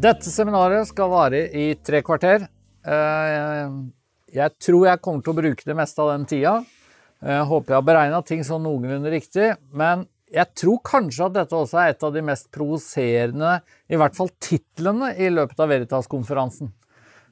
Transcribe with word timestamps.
Dette 0.00 0.30
seminaret 0.32 0.88
skal 0.88 1.10
vare 1.12 1.40
i 1.52 1.74
tre 1.84 1.98
kvarter. 2.00 2.46
Eh, 2.88 3.72
jeg 4.32 4.54
tror 4.62 4.86
jeg 4.86 5.00
kommer 5.04 5.26
til 5.26 5.34
å 5.34 5.36
bruke 5.36 5.66
det 5.66 5.76
meste 5.76 6.00
av 6.00 6.14
den 6.14 6.24
tida. 6.30 6.54
Jeg 7.20 7.48
håper 7.50 7.74
jeg 7.74 7.76
har 7.76 7.84
beregna 7.84 8.20
ting 8.24 8.40
sånn 8.46 8.64
noenlunde 8.64 9.12
riktig. 9.12 9.50
Men 9.76 10.06
jeg 10.32 10.56
tror 10.56 10.80
kanskje 10.88 11.26
at 11.26 11.36
dette 11.36 11.58
også 11.58 11.82
er 11.82 11.92
et 11.92 12.06
av 12.06 12.16
de 12.16 12.24
mest 12.24 12.48
provoserende, 12.54 13.58
i 13.92 14.00
hvert 14.00 14.16
fall 14.16 14.32
titlene, 14.40 15.12
i 15.20 15.28
løpet 15.34 15.60
av 15.60 15.68
Veritas-konferansen. 15.74 16.72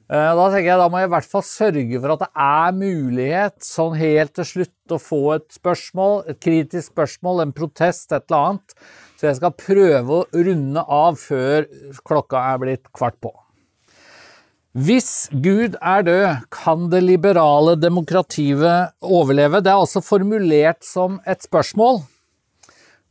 Eh, 0.05 0.31
da 0.37 0.47
tenker 0.51 0.69
jeg 0.69 0.83
da 0.83 0.89
må 0.93 1.01
jeg 1.01 1.09
i 1.09 1.13
hvert 1.15 1.33
fall 1.33 1.47
sørge 1.49 2.03
for 2.03 2.13
at 2.13 2.25
det 2.27 2.31
er 2.45 2.79
mulighet 2.85 3.59
sånn 3.65 3.97
helt 3.97 4.37
til 4.37 4.51
slutt 4.53 4.93
å 4.93 5.01
få 5.01 5.23
et 5.39 5.49
spørsmål, 5.57 6.19
et 6.29 6.45
kritisk 6.45 6.93
spørsmål, 6.93 7.47
en 7.47 7.59
protest, 7.63 8.11
et 8.13 8.29
eller 8.29 8.51
annet. 8.53 8.81
Så 9.19 9.27
jeg 9.27 9.35
skal 9.35 9.51
prøve 9.59 10.15
å 10.15 10.43
runde 10.47 10.81
av 10.95 11.17
før 11.19 11.65
klokka 12.07 12.39
er 12.53 12.59
blitt 12.61 12.85
kvart 12.95 13.17
på. 13.19 13.33
Hvis 14.79 15.27
Gud 15.43 15.75
er 15.83 16.05
død, 16.07 16.45
kan 16.55 16.85
det 16.93 17.01
liberale 17.03 17.73
demokratiet 17.75 18.93
overleve? 19.03 19.59
Det 19.59 19.73
er 19.73 19.81
altså 19.81 19.99
formulert 20.05 20.87
som 20.87 21.17
et 21.27 21.43
spørsmål. 21.43 21.99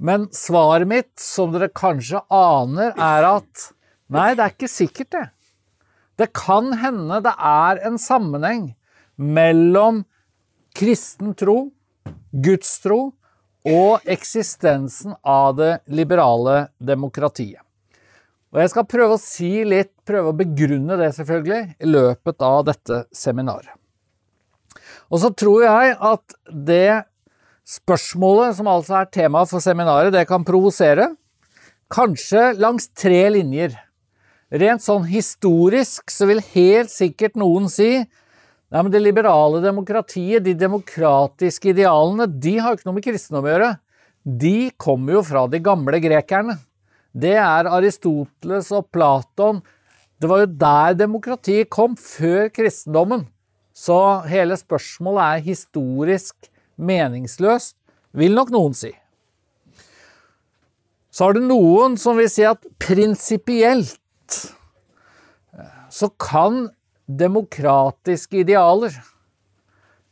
Men 0.00 0.24
svaret 0.32 0.88
mitt, 0.88 1.12
som 1.20 1.52
dere 1.52 1.68
kanskje 1.68 2.22
aner, 2.32 2.94
er 2.96 3.28
at 3.34 3.68
nei, 4.08 4.30
det 4.32 4.46
er 4.46 4.56
ikke 4.56 4.72
sikkert, 4.72 5.12
det. 5.12 5.26
Det 6.24 6.30
kan 6.32 6.72
hende 6.80 7.20
det 7.26 7.36
er 7.36 7.82
en 7.84 8.00
sammenheng 8.00 8.70
mellom 9.20 10.06
kristen 10.78 11.36
tro, 11.36 11.66
gudstro 12.32 13.17
og 13.66 14.04
eksistensen 14.08 15.16
av 15.26 15.56
det 15.58 15.72
liberale 15.90 16.68
demokratiet. 16.78 17.62
Og 18.48 18.62
Jeg 18.62 18.72
skal 18.72 18.86
prøve 18.88 19.16
å 19.16 19.20
si 19.20 19.50
litt, 19.68 19.92
prøve 20.08 20.30
å 20.30 20.36
begrunne 20.36 20.96
det 20.96 21.10
selvfølgelig, 21.18 21.74
i 21.84 21.88
løpet 21.88 22.44
av 22.44 22.62
dette 22.70 23.02
seminaret. 23.12 23.74
Og 25.12 25.20
så 25.20 25.30
tror 25.36 25.64
jeg 25.66 25.96
at 26.00 26.36
det 26.48 27.04
spørsmålet, 27.68 28.56
som 28.56 28.70
altså 28.72 29.02
er 29.02 29.10
tema 29.12 29.44
for 29.48 29.60
seminaret, 29.64 30.12
det 30.14 30.24
kan 30.28 30.46
provosere. 30.48 31.10
Kanskje 31.92 32.54
langs 32.60 32.88
tre 32.96 33.20
linjer. 33.32 33.76
Rent 34.48 34.84
sånn 34.84 35.04
historisk 35.08 36.08
så 36.12 36.28
vil 36.28 36.40
helt 36.54 36.92
sikkert 36.92 37.36
noen 37.36 37.68
si 37.72 38.06
Nei, 38.68 38.82
men 38.82 38.92
det 38.92 39.00
liberale 39.00 39.62
demokratiet, 39.64 40.44
de 40.44 40.52
demokratiske 40.58 41.70
idealene, 41.72 42.26
de 42.28 42.58
har 42.60 42.74
jo 42.74 42.78
ikke 42.78 42.88
noe 42.90 42.98
med 42.98 43.06
kristendom 43.06 43.46
å 43.46 43.52
gjøre. 43.54 43.70
De 44.28 44.56
kommer 44.76 45.16
jo 45.16 45.22
fra 45.24 45.46
de 45.48 45.60
gamle 45.64 46.00
grekerne. 46.04 46.58
Det 47.16 47.32
er 47.40 47.70
Aristoteles 47.72 48.68
og 48.76 48.90
Platon. 48.92 49.62
Det 50.20 50.28
var 50.28 50.42
jo 50.42 50.52
der 50.60 50.98
demokratiet 50.98 51.70
kom, 51.72 51.96
før 51.96 52.50
kristendommen. 52.52 53.24
Så 53.72 53.96
hele 54.28 54.58
spørsmålet 54.58 55.24
er 55.24 55.46
historisk 55.48 56.50
meningsløst, 56.76 57.76
vil 58.12 58.34
nok 58.36 58.52
noen 58.52 58.76
si. 58.76 58.92
Så 61.08 61.24
har 61.24 61.34
du 61.34 61.40
noen 61.42 61.96
som 61.98 62.18
vil 62.18 62.28
si 62.30 62.44
at 62.46 62.60
prinsipielt 62.82 63.96
så 65.88 66.10
kan 66.20 66.68
demokratiske 67.08 68.42
idealer 68.44 68.92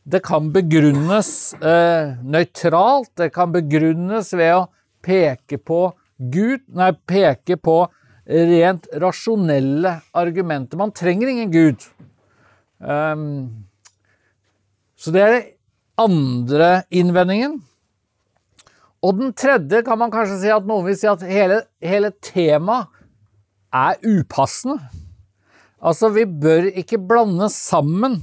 Det 0.02 0.22
kan 0.24 0.48
begrunnes 0.54 1.30
eh, 1.60 2.16
nøytralt, 2.22 3.10
det 3.18 3.32
kan 3.34 3.52
begrunnes 3.52 4.32
ved 4.32 4.54
å 4.54 4.66
peke 5.04 5.58
på 5.58 5.90
Gud 6.16 6.62
Nei, 6.72 6.92
peke 7.06 7.58
på 7.60 7.80
rent 8.26 8.88
rasjonelle 8.98 9.92
argumenter. 10.16 10.78
Man 10.78 10.90
trenger 10.90 11.28
ingen 11.30 11.50
Gud. 11.52 11.84
Um, 12.78 13.66
så 14.98 15.12
det 15.14 15.22
er 15.22 15.34
den 15.36 15.44
andre 16.00 16.70
innvendingen. 16.90 17.60
Og 19.04 19.20
den 19.20 19.34
tredje 19.36 19.84
kan 19.86 20.00
man 20.00 20.10
kanskje 20.10 20.40
si 20.42 20.50
at 20.50 20.66
noen 20.66 20.88
vil 20.88 20.96
si 20.98 21.06
at 21.10 21.22
hele, 21.22 21.60
hele 21.84 22.10
temaet 22.24 22.90
er 23.70 24.00
upassende. 24.02 24.80
Altså, 25.82 26.08
vi 26.14 26.24
bør 26.24 26.70
ikke 26.72 26.98
blande 26.98 27.48
sammen 27.52 28.22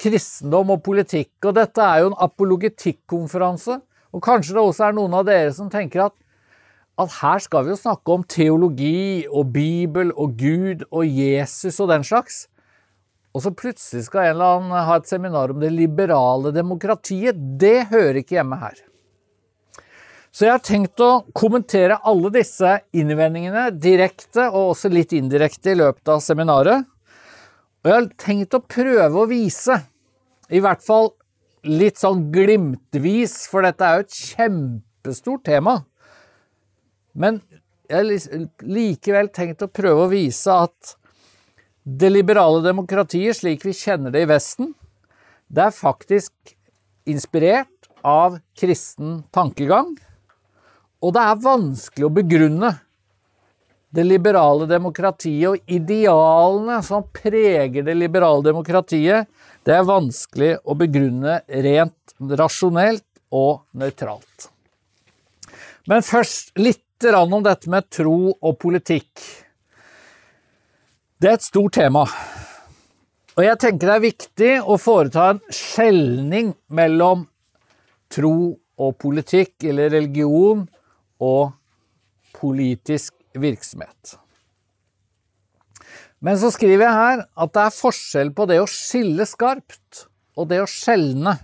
kristendom 0.00 0.74
og 0.74 0.82
politikk. 0.86 1.32
Og 1.46 1.54
dette 1.56 1.82
er 1.82 2.02
jo 2.02 2.12
en 2.12 2.20
apologetikkonferanse. 2.26 3.80
Og 4.14 4.22
kanskje 4.22 4.54
det 4.54 4.62
også 4.62 4.88
er 4.88 4.96
noen 4.96 5.16
av 5.18 5.26
dere 5.26 5.50
som 5.54 5.70
tenker 5.70 6.06
at, 6.06 6.14
at 7.02 7.14
her 7.18 7.42
skal 7.42 7.66
vi 7.66 7.74
jo 7.74 7.80
snakke 7.80 8.14
om 8.14 8.26
teologi 8.30 9.26
og 9.26 9.50
Bibel 9.54 10.12
og 10.14 10.36
Gud 10.38 10.84
og 10.92 11.02
Jesus 11.08 11.80
og 11.82 11.90
den 11.90 12.06
slags. 12.06 12.44
Og 13.34 13.42
så 13.42 13.50
plutselig 13.50 14.06
skal 14.06 14.28
en 14.28 14.36
eller 14.36 14.58
annen 14.60 14.86
ha 14.86 14.98
et 15.00 15.10
seminar 15.10 15.50
om 15.50 15.58
det 15.62 15.72
liberale 15.74 16.54
demokratiet. 16.54 17.34
Det 17.58 17.88
hører 17.90 18.22
ikke 18.22 18.38
hjemme 18.38 18.60
her. 18.60 18.78
Så 20.34 20.48
jeg 20.48 20.56
har 20.56 20.62
tenkt 20.66 20.98
å 20.98 21.22
kommentere 21.36 22.00
alle 22.02 22.32
disse 22.34 22.80
innvendingene 22.96 23.68
direkte 23.78 24.48
og 24.48 24.72
også 24.72 24.90
litt 24.90 25.12
indirekte 25.14 25.70
i 25.70 25.78
løpet 25.78 26.10
av 26.10 26.22
seminaret. 26.24 26.88
Og 27.84 27.90
jeg 27.90 27.94
har 27.94 28.08
tenkt 28.18 28.56
å 28.56 28.64
prøve 28.66 29.20
å 29.20 29.28
vise, 29.30 29.76
i 30.50 30.58
hvert 30.64 30.82
fall 30.82 31.12
litt 31.62 32.00
sånn 32.02 32.32
glimtvis, 32.34 33.44
for 33.46 33.62
dette 33.62 33.86
er 33.86 34.00
jo 34.00 34.06
et 34.08 34.16
kjempestort 34.18 35.44
tema. 35.46 35.76
Men 37.14 37.38
jeg 37.86 38.00
har 38.00 38.48
likevel 38.66 39.30
tenkt 39.36 39.62
å 39.62 39.70
prøve 39.70 40.08
å 40.08 40.10
vise 40.10 40.56
at 40.66 40.96
det 41.84 42.10
liberale 42.10 42.64
demokratiet, 42.64 43.38
slik 43.38 43.62
vi 43.62 43.76
kjenner 43.76 44.10
det 44.10 44.24
i 44.24 44.30
Vesten, 44.32 44.72
det 45.46 45.68
er 45.68 45.76
faktisk 45.76 46.56
inspirert 47.06 47.68
av 48.02 48.40
kristen 48.58 49.20
tankegang, 49.36 49.92
og 51.04 51.12
det 51.12 51.22
er 51.22 51.42
vanskelig 51.44 52.06
å 52.08 52.14
begrunne 52.16 52.70
det 53.94 54.06
liberale 54.08 54.66
demokratiet 54.66 55.50
og 55.52 55.70
idealene 55.70 56.80
som 56.82 57.04
preger 57.14 57.84
det 57.86 57.94
liberale 57.94 58.42
demokratiet, 58.42 59.28
det 59.64 59.76
er 59.76 59.86
vanskelig 59.86 60.56
å 60.64 60.74
begrunne 60.78 61.38
rent 61.46 62.16
rasjonelt 62.40 63.06
og 63.34 63.62
nøytralt. 63.76 64.48
Men 65.86 66.02
først 66.02 66.56
litt 66.58 66.80
om 67.04 67.42
dette 67.44 67.68
med 67.68 67.84
tro 67.92 68.30
og 68.32 68.54
politikk. 68.56 69.10
Det 71.20 71.28
er 71.28 71.36
et 71.36 71.44
stort 71.44 71.74
tema. 71.76 72.06
Og 73.34 73.42
jeg 73.44 73.58
tenker 73.60 73.90
det 73.90 73.96
er 73.98 74.04
viktig 74.06 74.52
å 74.62 74.78
foreta 74.80 75.26
en 75.34 75.42
skjelning 75.52 76.54
mellom 76.72 77.26
tro 78.08 78.54
og 78.54 78.96
politikk, 79.02 79.66
eller 79.68 79.92
religion, 79.92 80.64
og 81.22 81.54
politisk 82.34 83.14
virksomhet. 83.34 84.16
Men 86.24 86.38
så 86.40 86.48
skriver 86.54 86.86
jeg 86.86 86.96
her 86.96 87.24
at 87.24 87.52
det 87.54 87.64
er 87.66 87.74
forskjell 87.74 88.30
på 88.36 88.46
det 88.48 88.60
å 88.62 88.70
skille 88.70 89.26
skarpt 89.28 90.06
og 90.40 90.48
det 90.50 90.62
å 90.62 90.70
skjelne. 90.70 91.36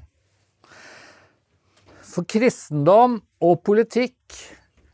For 2.10 2.26
kristendom 2.26 3.20
og 3.44 3.60
politikk 3.66 4.38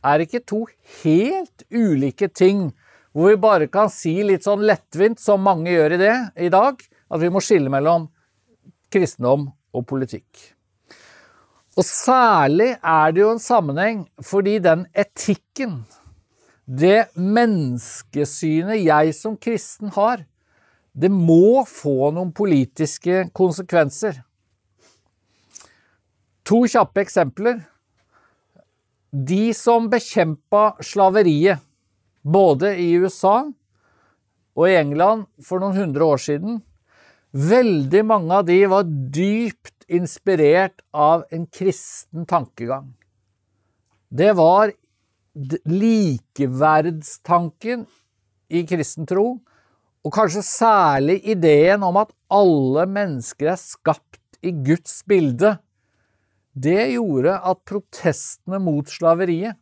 er 0.05 0.23
ikke 0.23 0.43
to 0.45 0.65
helt 1.03 1.63
ulike 1.73 2.29
ting 2.29 2.67
hvor 3.17 3.31
vi 3.31 3.39
bare 3.41 3.69
kan 3.71 3.89
si 3.89 4.13
litt 4.21 4.45
sånn 4.45 4.61
lettvint, 4.67 5.17
som 5.17 5.41
mange 5.41 5.71
gjør 5.71 5.95
i 5.95 6.01
det 6.03 6.13
i 6.45 6.51
dag, 6.53 6.77
at 6.83 7.23
vi 7.23 7.31
må 7.33 7.41
skille 7.41 7.71
mellom 7.73 8.05
kristendom 8.93 9.47
og 9.73 9.87
politikk. 9.89 10.56
Og 11.77 11.85
særlig 11.85 12.71
er 12.81 13.13
det 13.13 13.21
jo 13.21 13.31
en 13.35 13.43
sammenheng 13.43 14.07
fordi 14.25 14.57
den 14.65 14.87
etikken 14.97 15.83
det 16.67 17.07
menneskesynet 17.15 18.81
jeg 18.83 19.13
som 19.15 19.37
kristen 19.39 19.93
har, 19.95 20.25
det 20.91 21.07
må 21.13 21.63
få 21.69 22.09
noen 22.11 22.33
politiske 22.35 23.27
konsekvenser. 23.37 24.17
To 26.47 26.63
kjappe 26.67 27.05
eksempler. 27.05 27.61
De 29.11 29.53
som 29.55 29.87
bekjempa 29.91 30.73
slaveriet, 30.83 31.63
både 32.27 32.73
i 32.83 32.89
USA 32.99 33.45
og 34.57 34.67
i 34.67 34.75
England 34.75 35.27
for 35.39 35.63
noen 35.63 35.77
hundre 35.77 36.03
år 36.03 36.19
siden, 36.19 36.59
veldig 37.31 38.03
mange 38.09 38.41
av 38.41 38.47
de 38.49 38.59
var 38.67 38.83
dypt 38.89 39.76
inspirert 39.87 40.81
av 40.91 41.23
en 41.31 41.47
kristen 41.47 42.25
tankegang. 42.27 42.91
Det 44.09 44.33
var 44.35 44.71
likeverdstanken 45.67 47.85
i 48.47 48.63
kristen 48.67 49.05
tro, 49.07 49.39
og 50.05 50.13
kanskje 50.15 50.41
særlig 50.45 51.25
ideen 51.27 51.83
om 51.83 51.97
at 51.99 52.11
alle 52.31 52.85
mennesker 52.89 53.47
er 53.51 53.57
skapt 53.59 54.37
i 54.45 54.51
Guds 54.51 55.03
bilde, 55.07 55.57
det 56.57 56.93
gjorde 56.95 57.35
at 57.37 57.59
protestene 57.69 58.59
mot 58.63 58.89
slaveriet 58.89 59.53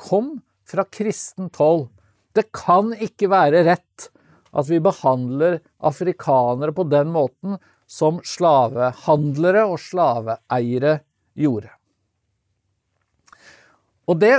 kom 0.00 0.40
fra 0.68 0.84
kristent 0.88 1.56
hold. 1.60 1.88
Det 2.32 2.52
kan 2.56 2.94
ikke 2.94 3.28
være 3.32 3.64
rett 3.66 4.08
at 4.56 4.70
vi 4.70 4.78
behandler 4.80 5.58
afrikanere 5.84 6.72
på 6.72 6.86
den 6.88 7.10
måten 7.12 7.58
som 7.88 8.20
slavehandlere 8.26 9.64
og 9.66 9.80
slaveeiere 9.80 10.98
gjorde. 11.38 11.72
Og 14.08 14.20
det 14.20 14.34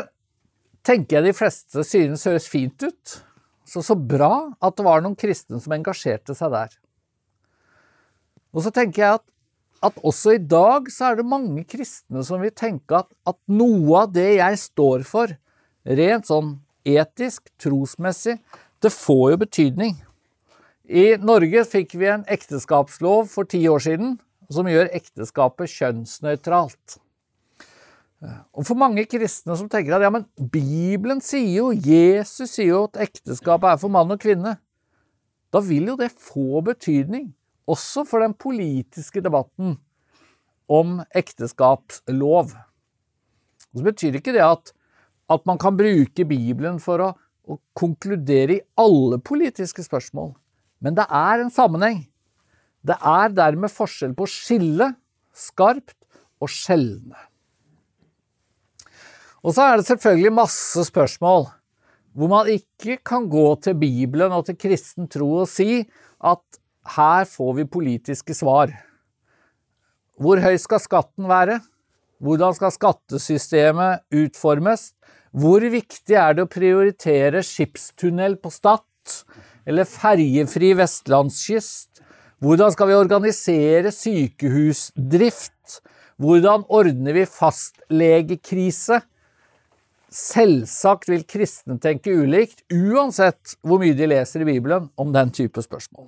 tenker 0.86 1.20
jeg 1.20 1.30
de 1.30 1.38
fleste 1.38 1.84
synes 1.86 2.26
høres 2.30 2.48
fint 2.50 2.86
ut. 2.86 3.18
Så 3.70 3.84
så 3.86 3.94
bra 3.94 4.50
at 4.66 4.78
det 4.78 4.86
var 4.86 5.04
noen 5.06 5.18
kristne 5.18 5.60
som 5.62 5.74
engasjerte 5.76 6.34
seg 6.38 6.54
der. 6.54 6.72
Og 8.50 8.64
så 8.66 8.74
tenker 8.74 9.04
jeg 9.04 9.20
at, 9.20 9.26
at 9.90 10.00
også 10.02 10.34
i 10.38 10.42
dag 10.42 10.90
så 10.94 11.12
er 11.12 11.20
det 11.20 11.28
mange 11.30 11.66
kristne 11.70 12.24
som 12.26 12.42
vil 12.42 12.54
tenke 12.56 13.04
at, 13.04 13.12
at 13.30 13.38
noe 13.50 14.06
av 14.06 14.14
det 14.16 14.32
jeg 14.40 14.62
står 14.62 15.06
for, 15.08 15.36
rent 15.86 16.30
sånn 16.30 16.58
etisk, 16.88 17.52
trosmessig, 17.62 18.40
det 18.82 18.92
får 18.96 19.26
jo 19.34 19.42
betydning. 19.46 19.98
I 20.90 21.20
Norge 21.22 21.62
fikk 21.70 21.94
vi 22.02 22.08
en 22.10 22.24
ekteskapslov 22.26 23.28
for 23.30 23.46
ti 23.46 23.62
år 23.70 23.84
siden 23.86 24.16
som 24.50 24.66
gjør 24.66 24.90
ekteskapet 24.98 25.70
kjønnsnøytralt. 25.70 26.96
Og 28.58 28.66
for 28.66 28.76
mange 28.80 29.06
kristne 29.08 29.54
som 29.56 29.70
tenker 29.70 29.96
at 29.96 30.04
ja, 30.08 30.10
men 30.12 30.26
Bibelen 30.52 31.22
sier 31.22 31.52
jo, 31.60 31.68
Jesus 31.72 32.56
sier 32.56 32.74
jo 32.74 32.82
at 32.88 32.98
ekteskapet 33.06 33.70
er 33.70 33.78
for 33.84 33.94
mann 33.94 34.10
og 34.10 34.20
kvinne, 34.24 34.56
da 35.54 35.62
vil 35.66 35.94
jo 35.94 35.96
det 36.00 36.10
få 36.18 36.64
betydning, 36.66 37.30
også 37.70 38.04
for 38.10 38.26
den 38.26 38.34
politiske 38.34 39.22
debatten 39.22 39.78
om 40.70 41.00
ekteskapslov. 41.14 42.58
Og 43.70 43.78
så 43.78 43.86
betyr 43.86 44.18
ikke 44.18 44.34
det 44.34 44.44
at, 44.46 44.74
at 45.30 45.46
man 45.46 45.62
kan 45.62 45.78
bruke 45.78 46.26
Bibelen 46.26 46.82
for 46.82 47.06
å, 47.06 47.14
å 47.46 47.62
konkludere 47.78 48.58
i 48.58 48.64
alle 48.82 49.22
politiske 49.22 49.86
spørsmål, 49.86 50.34
men 50.84 50.96
det 50.98 51.06
er 51.06 51.44
en 51.44 51.52
sammenheng. 51.54 52.04
Det 52.86 52.96
er 52.96 53.34
dermed 53.36 53.72
forskjell 53.72 54.16
på 54.16 54.26
å 54.26 54.32
skille 54.32 54.94
skarpt 55.36 55.98
og 56.40 56.52
skjelne. 56.52 57.18
Og 59.44 59.56
så 59.56 59.66
er 59.66 59.80
det 59.80 59.88
selvfølgelig 59.88 60.36
masse 60.36 60.84
spørsmål 60.90 61.48
hvor 62.18 62.32
man 62.32 62.50
ikke 62.52 62.98
kan 63.06 63.28
gå 63.32 63.46
til 63.64 63.78
Bibelen 63.80 64.34
og 64.36 64.48
til 64.48 64.58
kristen 64.60 65.08
tro 65.12 65.30
og 65.44 65.50
si 65.52 65.84
at 66.20 66.60
her 66.96 67.28
får 67.30 67.54
vi 67.60 67.68
politiske 67.70 68.34
svar. 68.36 68.74
Hvor 70.20 70.42
høy 70.44 70.58
skal 70.60 70.82
skatten 70.84 71.30
være? 71.30 71.60
Hvordan 72.20 72.56
skal 72.58 72.74
skattesystemet 72.76 74.04
utformes? 74.12 74.90
Hvor 75.32 75.64
viktig 75.64 76.18
er 76.18 76.36
det 76.36 76.44
å 76.44 76.52
prioritere 76.52 77.46
skipstunnel 77.46 78.36
på 78.42 78.52
Stad 78.52 78.84
eller 79.68 79.88
ferjefri 79.88 80.74
vestlandskyst? 80.80 82.04
Hvordan 82.40 82.72
skal 82.72 82.88
vi 82.88 82.96
organisere 82.96 83.92
sykehusdrift? 83.92 85.80
Hvordan 86.20 86.66
ordner 86.72 87.16
vi 87.16 87.26
fastlegekrise? 87.28 89.02
Selvsagt 90.10 91.10
vil 91.12 91.26
kristne 91.30 91.78
tenke 91.82 92.16
ulikt, 92.16 92.64
uansett 92.74 93.58
hvor 93.62 93.82
mye 93.82 93.98
de 93.98 94.08
leser 94.10 94.42
i 94.42 94.48
Bibelen 94.48 94.88
om 94.98 95.12
den 95.14 95.32
type 95.36 95.62
spørsmål. 95.62 96.08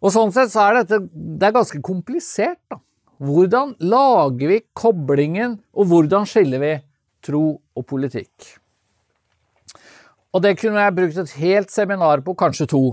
Og 0.00 0.12
Sånn 0.12 0.32
sett 0.34 0.52
så 0.52 0.66
er 0.68 0.80
dette 0.80 1.02
det 1.10 1.48
er 1.48 1.56
ganske 1.56 1.80
komplisert. 1.84 2.60
da. 2.70 2.80
Hvordan 3.16 3.74
lager 3.80 4.50
vi 4.52 4.60
koblingen, 4.76 5.58
og 5.72 5.88
hvordan 5.88 6.26
skiller 6.28 6.60
vi 6.60 6.74
tro 7.24 7.44
og 7.76 7.86
politikk? 7.88 8.56
Og 10.36 10.42
det 10.44 10.58
kunne 10.60 10.82
jeg 10.84 10.92
brukt 10.92 11.18
et 11.22 11.34
helt 11.40 11.72
seminar 11.72 12.20
på, 12.20 12.34
kanskje 12.36 12.68
to. 12.68 12.84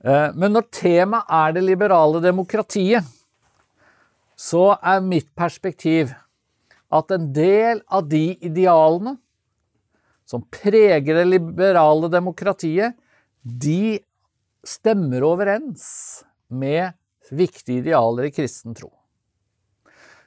Eh, 0.00 0.30
men 0.32 0.54
når 0.56 0.70
temaet 0.72 1.34
er 1.36 1.56
det 1.56 1.64
liberale 1.66 2.22
demokratiet, 2.24 3.04
så 4.40 4.70
er 4.80 5.02
mitt 5.04 5.28
perspektiv 5.36 6.14
at 6.90 7.12
en 7.12 7.26
del 7.36 7.82
av 7.92 8.06
de 8.08 8.38
idealene 8.40 9.18
som 10.24 10.46
preger 10.48 11.18
det 11.18 11.26
liberale 11.28 12.08
demokratiet, 12.08 12.96
de 13.42 13.98
stemmer 14.64 15.26
overens 15.26 15.84
med 16.48 16.94
viktige 17.34 17.82
idealer 17.82 18.30
i 18.30 18.32
kristen 18.32 18.72
tro. 18.78 18.88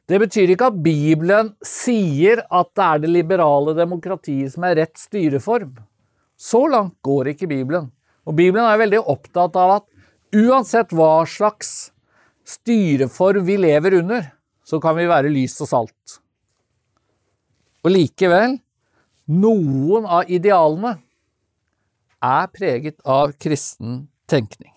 Det 0.06 0.20
betyr 0.20 0.52
ikke 0.54 0.70
at 0.70 0.80
Bibelen 0.84 1.54
sier 1.66 2.44
at 2.52 2.70
det 2.76 2.86
er 2.86 3.02
det 3.02 3.12
liberale 3.16 3.74
demokratiet 3.78 4.54
som 4.54 4.68
er 4.68 4.78
rett 4.82 5.00
styreform. 5.00 5.74
Så 6.44 6.66
langt 6.68 6.98
går 7.06 7.32
ikke 7.32 7.48
Bibelen. 7.48 7.88
Og 8.28 8.36
Bibelen 8.36 8.66
er 8.68 8.82
veldig 8.82 9.00
opptatt 9.14 9.56
av 9.60 9.78
at 9.78 9.88
uansett 10.36 10.92
hva 10.96 11.24
slags 11.30 11.94
styreform 12.48 13.46
vi 13.48 13.56
lever 13.62 14.00
under, 14.02 14.28
så 14.68 14.80
kan 14.84 14.98
vi 14.98 15.08
være 15.08 15.32
lys 15.32 15.56
og 15.64 15.70
salt. 15.70 16.18
Og 17.84 17.92
likevel, 17.92 18.58
noen 19.32 20.08
av 20.08 20.32
idealene 20.32 20.98
er 22.24 22.48
preget 22.52 23.00
av 23.08 23.36
kristen 23.40 24.08
tenkning. 24.32 24.72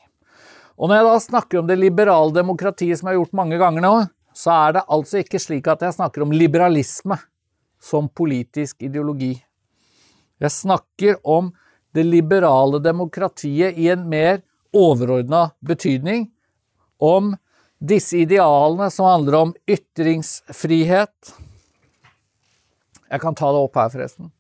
Og 0.77 0.91
når 0.91 1.01
jeg 1.01 1.07
da 1.07 1.21
snakker 1.25 1.61
om 1.61 1.71
det 1.71 1.79
liberale 1.81 2.35
demokratiet 2.35 2.99
som 2.99 3.09
jeg 3.09 3.17
har 3.17 3.23
gjort 3.23 3.39
mange 3.39 3.59
ganger 3.59 3.87
nå, 3.87 3.95
så 4.37 4.53
er 4.53 4.77
det 4.77 4.87
altså 4.93 5.23
ikke 5.23 5.41
slik 5.41 5.71
at 5.73 5.83
jeg 5.87 5.97
snakker 5.97 6.27
om 6.27 6.35
liberalisme 6.35 7.17
som 7.81 8.11
politisk 8.11 8.83
ideologi. 8.85 9.33
Jeg 10.43 10.53
snakker 10.53 11.19
om 11.25 11.53
det 11.97 12.05
liberale 12.05 12.81
demokratiet 12.85 13.79
i 13.79 13.89
en 13.93 14.05
mer 14.09 14.43
overordna 14.77 15.51
betydning, 15.65 16.29
om 17.01 17.35
disse 17.79 18.17
idealene 18.17 18.91
som 18.93 19.09
handler 19.09 19.39
om 19.41 19.53
ytringsfrihet, 19.69 21.35
jeg 23.07 23.23
kan 23.23 23.37
ta 23.39 23.51
det 23.55 23.61
opp 23.63 23.77
her, 23.79 23.91
forresten. 23.93 24.31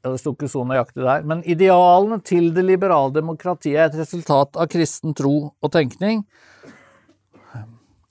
Det 0.00 0.14
sto 0.18 0.32
ikke 0.32 0.48
så 0.50 0.64
nøyaktig 0.66 1.04
der. 1.04 1.26
Men 1.28 1.42
idealene 1.48 2.18
til 2.24 2.50
det 2.56 2.64
liberale 2.66 3.12
demokratiet 3.14 3.76
er 3.78 3.90
et 3.90 3.98
resultat 4.00 4.56
av 4.56 4.70
kristen 4.72 5.14
tro 5.16 5.34
og 5.52 5.72
tenkning. 5.72 6.24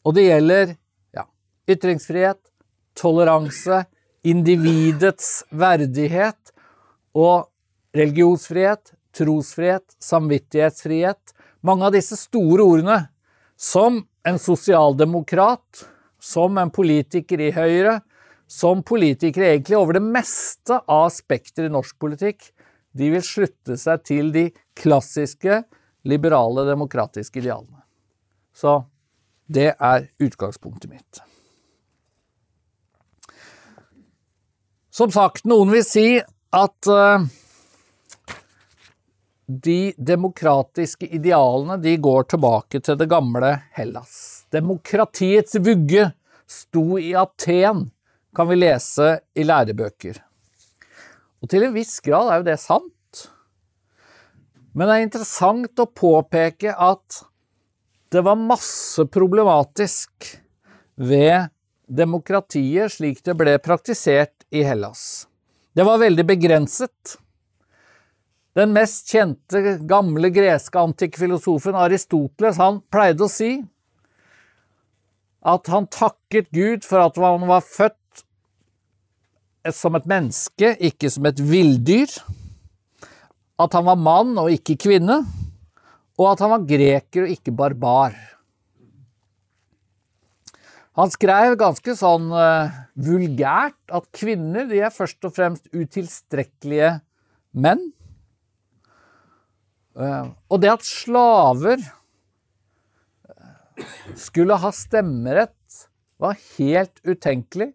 Og 0.05 0.15
det 0.15 0.29
gjelder 0.29 0.75
ja, 1.17 1.25
ytringsfrihet, 1.69 2.39
toleranse, 2.97 3.83
individets 4.27 5.43
verdighet 5.49 6.53
og 7.17 7.47
religionsfrihet, 7.95 8.93
trosfrihet, 9.15 9.85
samvittighetsfrihet. 10.03 11.33
Mange 11.65 11.88
av 11.88 11.95
disse 11.95 12.17
store 12.19 12.65
ordene 12.65 12.99
som 13.59 14.03
en 14.27 14.39
sosialdemokrat 14.39 15.85
som 16.19 16.57
en 16.59 16.71
politiker 16.71 17.41
i 17.41 17.51
Høyre, 17.55 17.99
som 18.49 18.83
politikere 18.83 19.53
egentlig 19.53 19.77
over 19.77 19.99
det 19.99 20.03
meste 20.03 20.79
av 20.89 21.09
spekteret 21.13 21.69
i 21.69 21.73
norsk 21.73 21.99
politikk, 22.01 22.49
de 22.97 23.11
vil 23.13 23.23
slutte 23.23 23.77
seg 23.77 24.03
til 24.07 24.31
de 24.33 24.47
klassiske, 24.79 25.61
liberale, 26.09 26.65
demokratiske 26.67 27.41
idealene. 27.43 27.83
Så 28.55 28.81
det 29.47 29.73
er 29.75 30.09
utgangspunktet 30.21 30.91
mitt. 30.91 31.21
Som 34.99 35.11
sagt, 35.11 35.45
noen 35.47 35.69
vil 35.71 35.83
si 35.87 36.17
at 36.19 36.87
uh, 36.91 37.23
de 39.47 39.93
demokratiske 39.95 41.07
idealene 41.07 41.77
de 41.79 41.93
går 42.03 42.25
tilbake 42.33 42.81
til 42.83 42.97
det 42.99 43.07
gamle 43.07 43.53
Hellas. 43.77 44.17
Demokratiets 44.51 45.55
vugge 45.63 46.09
sto 46.51 46.99
i 46.99 47.13
Aten, 47.15 47.85
kan 48.35 48.49
vi 48.49 48.57
lese 48.59 49.07
i 49.39 49.45
lærebøker. 49.47 50.19
Og 51.39 51.47
til 51.53 51.69
en 51.69 51.77
viss 51.77 51.95
grad 52.03 52.33
er 52.33 52.41
jo 52.41 52.47
det 52.49 52.57
sant. 52.59 53.23
Men 54.75 54.83
det 54.83 54.97
er 54.97 55.07
interessant 55.07 55.79
å 55.79 55.87
påpeke 55.87 56.75
at 56.75 57.21
det 58.11 58.25
var 58.27 58.35
masse 58.35 59.07
problematisk 59.07 60.27
ved 60.99 61.47
demokratiet 61.87 62.99
slik 62.99 63.23
det 63.23 63.39
ble 63.39 63.55
praktisert 63.63 64.38
i 64.49 64.63
Hellas. 64.63 65.27
Det 65.73 65.83
var 65.83 66.01
veldig 66.01 66.25
begrenset. 66.25 67.17
Den 68.57 68.73
mest 68.73 69.11
kjente 69.13 69.77
gamle 69.87 70.31
greske 70.33 70.79
antikkfilosofen 70.81 71.77
Aristoteles 71.77 72.57
han 72.59 72.81
pleide 72.91 73.27
å 73.27 73.31
si 73.31 73.59
at 75.39 75.69
han 75.71 75.87
takket 75.87 76.49
Gud 76.51 76.83
for 76.83 77.05
at 77.05 77.19
han 77.21 77.45
var 77.47 77.63
født 77.63 77.95
som 79.75 79.95
et 79.95 80.07
menneske, 80.09 80.73
ikke 80.79 81.11
som 81.11 81.27
et 81.29 81.39
villdyr. 81.39 82.11
At 83.59 83.75
han 83.75 83.87
var 83.87 83.99
mann 83.99 84.37
og 84.39 84.51
ikke 84.53 84.77
kvinne. 84.79 85.21
Og 86.19 86.25
at 86.31 86.43
han 86.43 86.51
var 86.51 86.67
greker 86.67 87.25
og 87.25 87.33
ikke 87.33 87.55
barbar. 87.55 88.15
Han 90.99 91.11
skrev 91.13 91.53
ganske 91.59 91.93
sånn 91.95 92.27
uh, 92.33 92.73
vulgært 92.99 93.77
at 93.95 94.07
kvinner 94.15 94.65
de 94.67 94.81
er 94.83 94.91
først 94.91 95.23
og 95.23 95.31
fremst 95.37 95.69
utilstrekkelige 95.71 96.97
menn. 97.55 97.85
Uh, 99.95 100.35
og 100.51 100.59
det 100.59 100.73
at 100.73 100.83
slaver 100.83 101.79
uh, 103.31 103.85
skulle 104.19 104.59
ha 104.59 104.73
stemmerett, 104.75 105.55
var 106.19 106.35
helt 106.57 106.99
utenkelig. 107.07 107.69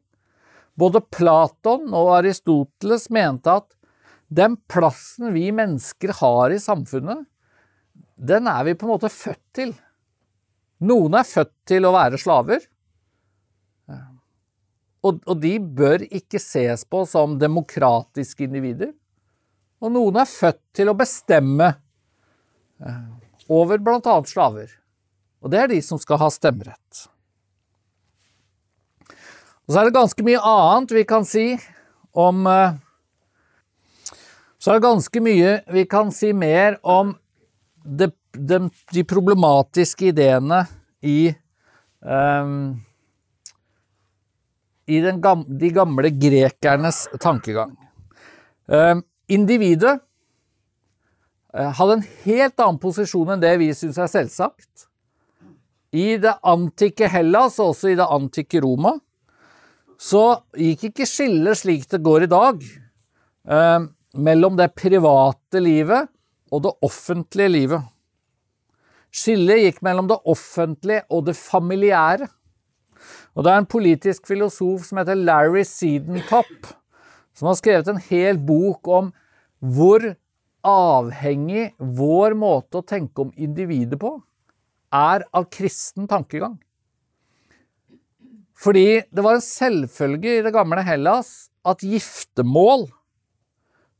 Både 0.76 1.00
Platon 1.00 1.94
og 1.96 2.10
Aristoteles 2.18 3.08
mente 3.08 3.54
at 3.62 3.70
den 4.28 4.58
plassen 4.68 5.32
vi 5.32 5.46
mennesker 5.54 6.12
har 6.20 6.52
i 6.52 6.60
samfunnet, 6.60 7.24
den 8.20 8.52
er 8.52 8.68
vi 8.68 8.76
på 8.76 8.84
en 8.84 8.92
måte 8.98 9.08
født 9.08 9.42
til. 9.56 9.72
Noen 10.84 11.16
er 11.16 11.24
født 11.24 11.54
til 11.72 11.88
å 11.88 11.94
være 11.96 12.20
slaver. 12.20 12.68
Og, 15.04 15.20
og, 15.28 15.36
de 15.42 15.58
bør 15.60 16.06
ikke 16.08 16.40
ses 16.40 16.84
på 16.88 17.02
som 17.08 17.36
demokratiske 17.40 18.46
individer. 18.46 18.94
Og 19.84 19.92
noen 19.92 20.16
er 20.22 20.30
født 20.30 20.62
til 20.76 20.88
å 20.88 20.96
bestemme 20.96 21.74
eh, 22.80 23.02
over 23.52 23.82
bl.a. 23.84 24.14
slaver. 24.24 24.70
Og 25.44 25.52
det 25.52 25.60
er 25.60 25.68
de 25.74 25.80
som 25.84 26.00
skal 26.00 26.22
ha 26.22 26.30
stemmerett. 26.32 27.04
Og 29.64 29.74
så 29.74 29.80
er 29.80 29.88
det 29.88 29.96
ganske 29.96 30.24
mye 30.24 30.40
annet 30.40 30.96
vi 30.96 31.04
kan 31.08 31.28
si 31.28 31.44
om 32.14 32.46
eh, 32.48 32.80
Så 34.56 34.72
er 34.72 34.78
det 34.78 34.86
ganske 34.86 35.20
mye 35.20 35.54
vi 35.76 35.84
kan 35.90 36.12
si 36.16 36.32
mer 36.32 36.78
om 36.80 37.12
de, 37.84 38.08
de, 38.32 38.62
de 38.96 39.04
problematiske 39.04 40.08
ideene 40.14 40.62
i 41.04 41.34
um, 42.00 42.80
i 44.86 45.00
gamle, 45.00 45.44
de 45.48 45.70
gamle 45.72 46.10
grekernes 46.10 47.06
tankegang. 47.20 47.72
Eh, 48.68 48.96
individet 49.28 50.00
eh, 51.54 51.70
hadde 51.78 51.98
en 51.98 52.06
helt 52.24 52.60
annen 52.60 52.80
posisjon 52.82 53.34
enn 53.34 53.42
det 53.42 53.54
vi 53.62 53.70
syns 53.76 53.98
er 54.00 54.10
selvsagt. 54.12 54.88
I 55.94 56.16
det 56.20 56.36
antikke 56.42 57.08
Hellas 57.08 57.60
og 57.62 57.72
også 57.72 57.92
i 57.92 57.98
det 57.98 58.06
antikke 58.10 58.62
Roma 58.64 58.96
så 60.00 60.24
gikk 60.58 60.88
ikke 60.90 61.06
skillet 61.06 61.60
slik 61.60 61.86
det 61.92 62.02
går 62.04 62.26
i 62.26 62.30
dag, 62.32 62.64
eh, 63.48 63.80
mellom 64.14 64.56
det 64.58 64.74
private 64.76 65.62
livet 65.62 66.10
og 66.52 66.64
det 66.66 66.72
offentlige 66.84 67.52
livet. 67.52 67.90
Skillet 69.14 69.62
gikk 69.62 69.82
mellom 69.86 70.08
det 70.10 70.18
offentlige 70.26 71.04
og 71.14 71.28
det 71.28 71.36
familiære. 71.38 72.26
Og 73.34 73.42
det 73.42 73.50
er 73.50 73.62
en 73.62 73.70
politisk 73.70 74.28
filosof 74.30 74.86
som 74.86 75.00
heter 75.00 75.18
Larry 75.18 75.64
Seedentopp, 75.66 76.70
som 77.34 77.50
har 77.50 77.58
skrevet 77.58 77.88
en 77.90 78.02
hel 78.10 78.38
bok 78.38 78.86
om 78.86 79.10
hvor 79.58 80.06
avhengig 80.64 81.72
vår 81.78 82.36
måte 82.38 82.80
å 82.80 82.86
tenke 82.86 83.26
om 83.26 83.34
individet 83.34 83.98
på 84.00 84.14
er 84.94 85.26
av 85.34 85.48
kristen 85.52 86.06
tankegang. 86.08 86.54
Fordi 88.54 89.02
det 89.10 89.24
var 89.24 89.36
en 89.36 89.44
selvfølge 89.44 90.38
i 90.38 90.44
det 90.46 90.54
gamle 90.54 90.84
Hellas 90.86 91.50
at 91.66 91.82
giftermål 91.82 92.86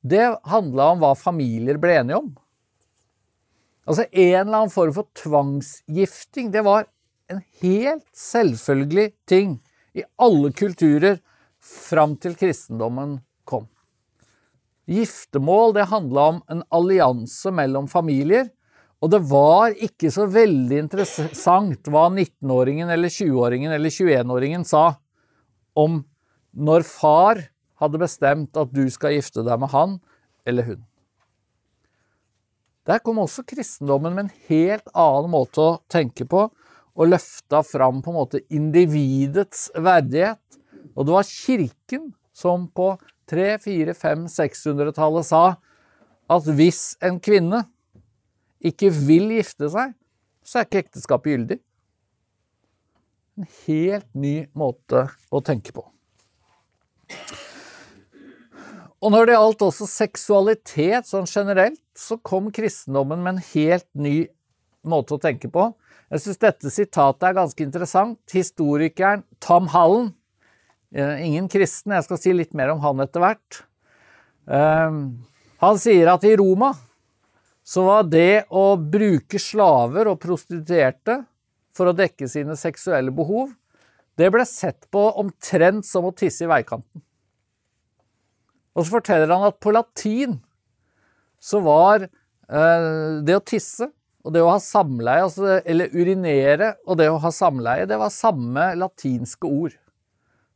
det 0.05 0.25
handla 0.47 0.93
om 0.93 1.03
hva 1.03 1.15
familier 1.17 1.81
ble 1.81 1.99
enige 1.99 2.21
om. 2.21 2.33
Altså 3.85 4.07
En 4.13 4.47
eller 4.47 4.59
annen 4.61 4.73
form 4.73 4.95
for 4.97 5.09
tvangsgifting 5.19 6.53
det 6.55 6.63
var 6.65 6.87
en 7.31 7.41
helt 7.61 8.07
selvfølgelig 8.15 9.13
ting 9.29 9.59
i 9.95 10.05
alle 10.21 10.51
kulturer 10.53 11.21
fram 11.65 12.17
til 12.21 12.37
kristendommen 12.37 13.19
kom. 13.49 13.69
Giftermål 14.91 15.75
det 15.79 15.89
handla 15.89 16.27
om 16.35 16.43
en 16.53 16.63
allianse 16.75 17.53
mellom 17.55 17.89
familier, 17.89 18.51
og 19.01 19.13
det 19.13 19.21
var 19.29 19.75
ikke 19.85 20.11
så 20.13 20.27
veldig 20.31 20.79
interessant 20.87 21.89
hva 21.93 22.07
19-åringen 22.11 22.93
eller 22.93 23.13
20-åringen 23.13 23.73
eller 23.73 23.93
21-åringen 23.93 24.65
sa 24.69 24.95
om 25.77 26.03
når 26.55 26.85
far 26.87 27.43
hadde 27.83 28.01
bestemt 28.01 28.57
at 28.57 28.73
du 28.73 28.85
skal 28.93 29.17
gifte 29.17 29.45
deg 29.45 29.61
med 29.61 29.73
han 29.75 29.97
eller 30.47 30.69
hun. 30.69 30.83
Der 32.85 33.01
kom 33.01 33.19
også 33.23 33.47
kristendommen 33.49 34.13
med 34.13 34.27
en 34.27 34.35
helt 34.51 34.89
annen 34.93 35.33
måte 35.33 35.63
å 35.63 35.77
tenke 35.89 36.27
på, 36.29 36.47
og 36.95 37.11
løfta 37.11 37.63
fram 37.67 38.01
på 38.03 38.13
en 38.13 38.19
måte 38.21 38.43
individets 38.55 39.67
verdighet. 39.75 40.61
Og 40.95 41.07
det 41.07 41.17
var 41.17 41.29
kirken 41.29 42.13
som 42.35 42.69
på 42.71 42.95
300-, 43.31 43.63
400-, 43.65 43.97
500-, 43.99 44.35
600-tallet 44.37 45.27
sa 45.27 45.45
at 46.35 46.51
hvis 46.57 46.95
en 47.05 47.19
kvinne 47.23 47.65
ikke 48.65 48.91
vil 48.95 49.35
gifte 49.37 49.69
seg, 49.73 49.93
så 50.45 50.61
er 50.61 50.69
ikke 50.69 50.85
ekteskapet 50.85 51.35
gyldig. 51.35 51.59
En 53.35 53.49
helt 53.67 54.09
ny 54.15 54.37
måte 54.57 55.07
å 55.35 55.41
tenke 55.45 55.75
på. 55.75 55.85
Og 59.05 59.13
når 59.13 59.27
det 59.29 59.35
gjaldt 59.35 59.65
også 59.67 59.89
seksualitet 59.91 61.09
sånn 61.11 61.27
generelt, 61.29 61.81
så 61.93 62.17
kom 62.17 62.49
kristendommen 62.55 63.21
med 63.21 63.35
en 63.35 63.47
helt 63.51 63.89
ny 63.93 64.15
måte 64.89 65.17
å 65.17 65.21
tenke 65.21 65.51
på. 65.53 65.67
Jeg 66.13 66.23
syns 66.23 66.41
dette 66.43 66.73
sitatet 66.73 67.29
er 67.29 67.37
ganske 67.39 67.65
interessant. 67.65 68.21
Historikeren 68.33 69.25
Tom 69.43 69.71
Hallen, 69.73 70.13
eh, 70.95 71.25
ingen 71.27 71.49
kristen, 71.49 71.95
jeg 71.97 72.05
skal 72.05 72.21
si 72.21 72.33
litt 72.33 72.55
mer 72.55 72.75
om 72.75 72.83
han 72.85 73.01
etter 73.01 73.25
hvert, 73.25 73.63
ehm, 74.49 75.25
han 75.59 75.79
sier 75.81 76.13
at 76.13 76.25
i 76.25 76.37
Roma 76.37 76.75
så 77.65 77.85
var 77.87 78.03
det 78.05 78.45
å 78.53 78.77
bruke 78.77 79.41
slaver 79.41 80.11
og 80.11 80.21
prostituerte 80.21 81.23
for 81.75 81.89
å 81.89 81.97
dekke 81.97 82.29
sine 82.29 82.57
seksuelle 82.57 83.11
behov, 83.15 83.55
det 84.17 84.31
ble 84.31 84.45
sett 84.47 84.87
på 84.93 85.09
omtrent 85.19 85.87
som 85.89 86.05
å 86.05 86.15
tisse 86.15 86.45
i 86.45 86.51
veikanten. 86.51 87.03
Og 88.75 88.85
så 88.85 88.99
forteller 88.99 89.31
han 89.33 89.49
at 89.49 89.59
på 89.63 89.73
latin 89.75 90.39
så 91.43 91.61
var 91.65 92.05
eh, 92.05 93.21
det 93.25 93.37
å 93.39 93.43
tisse 93.43 93.89
og 94.25 94.33
det 94.33 94.41
å 94.41 94.53
ha 94.55 94.61
samleie, 94.63 95.25
altså, 95.27 95.59
eller 95.69 95.93
urinere, 95.93 96.71
og 96.89 96.97
det 97.01 97.11
å 97.13 97.21
ha 97.21 97.33
samleie, 97.35 97.89
det 97.89 97.99
var 98.01 98.13
samme 98.13 98.71
latinske 98.81 99.49
ord. 99.49 99.75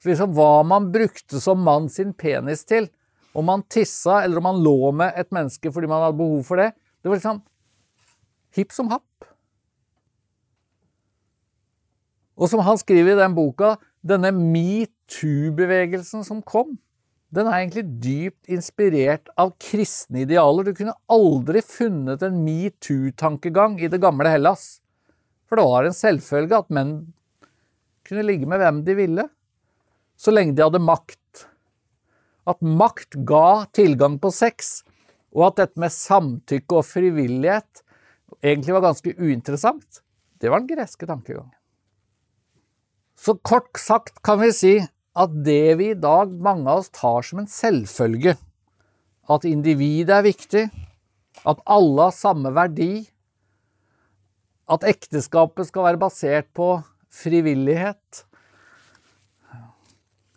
Så 0.00 0.08
liksom 0.08 0.32
hva 0.36 0.62
man 0.64 0.88
brukte 0.94 1.40
som 1.42 1.60
mann 1.66 1.90
sin 1.92 2.14
penis 2.16 2.64
til, 2.68 2.88
om 3.36 3.44
man 3.50 3.66
tissa 3.70 4.22
eller 4.24 4.40
om 4.40 4.48
man 4.48 4.62
lå 4.64 4.92
med 4.96 5.12
et 5.20 5.28
menneske 5.34 5.70
fordi 5.70 5.90
man 5.90 6.00
hadde 6.06 6.18
behov 6.18 6.46
for 6.48 6.60
det, 6.62 6.70
det 7.02 7.10
var 7.10 7.20
liksom 7.20 7.42
hipp 8.56 8.72
som 8.74 8.88
happ. 8.90 9.04
Og 12.38 12.48
som 12.50 12.62
han 12.64 12.78
skriver 12.80 13.12
i 13.12 13.20
den 13.20 13.34
boka, 13.36 13.76
denne 14.06 14.30
metoo-bevegelsen 14.32 16.24
som 16.26 16.40
kom, 16.46 16.78
den 17.34 17.48
er 17.48 17.58
egentlig 17.58 17.84
dypt 18.00 18.48
inspirert 18.48 19.28
av 19.36 19.52
kristne 19.60 20.22
idealer. 20.24 20.64
Du 20.64 20.76
kunne 20.76 20.96
aldri 21.12 21.60
funnet 21.64 22.22
en 22.24 22.40
metoo-tankegang 22.44 23.76
i 23.82 23.90
det 23.92 24.00
gamle 24.00 24.32
Hellas. 24.32 24.78
For 25.48 25.60
det 25.60 25.66
var 25.68 25.88
en 25.88 25.96
selvfølge 25.96 26.62
at 26.62 26.72
menn 26.72 26.94
kunne 28.08 28.24
ligge 28.24 28.48
med 28.48 28.62
hvem 28.62 28.80
de 28.86 28.96
ville, 28.96 29.26
så 30.16 30.32
lenge 30.32 30.56
de 30.56 30.64
hadde 30.64 30.80
makt. 30.80 31.44
At 32.48 32.64
makt 32.64 33.20
ga 33.28 33.68
tilgang 33.76 34.16
på 34.22 34.32
sex, 34.32 34.80
og 35.36 35.50
at 35.50 35.60
dette 35.60 35.82
med 35.82 35.92
samtykke 35.92 36.80
og 36.80 36.88
frivillighet 36.88 37.84
egentlig 38.40 38.76
var 38.76 38.88
ganske 38.88 39.12
uinteressant, 39.20 40.00
det 40.40 40.48
var 40.48 40.62
den 40.62 40.70
greske 40.72 41.04
tankegangen. 41.08 41.52
Så 43.18 43.34
kort 43.42 43.76
sagt 43.76 44.22
kan 44.24 44.40
vi 44.40 44.52
si 44.54 44.74
at 45.18 45.32
det 45.44 45.78
vi 45.80 45.90
i 45.92 45.98
dag, 45.98 46.30
mange 46.30 46.68
av 46.70 46.84
oss, 46.84 46.92
tar 46.94 47.24
som 47.26 47.42
en 47.42 47.50
selvfølge, 47.50 48.36
at 49.28 49.46
individet 49.48 50.14
er 50.14 50.26
viktig, 50.26 50.64
at 51.48 51.62
alle 51.68 52.08
har 52.08 52.14
samme 52.14 52.52
verdi, 52.54 53.08
at 54.68 54.84
ekteskapet 54.86 55.70
skal 55.70 55.86
være 55.86 56.00
basert 56.00 56.50
på 56.56 56.74
frivillighet 57.08 58.24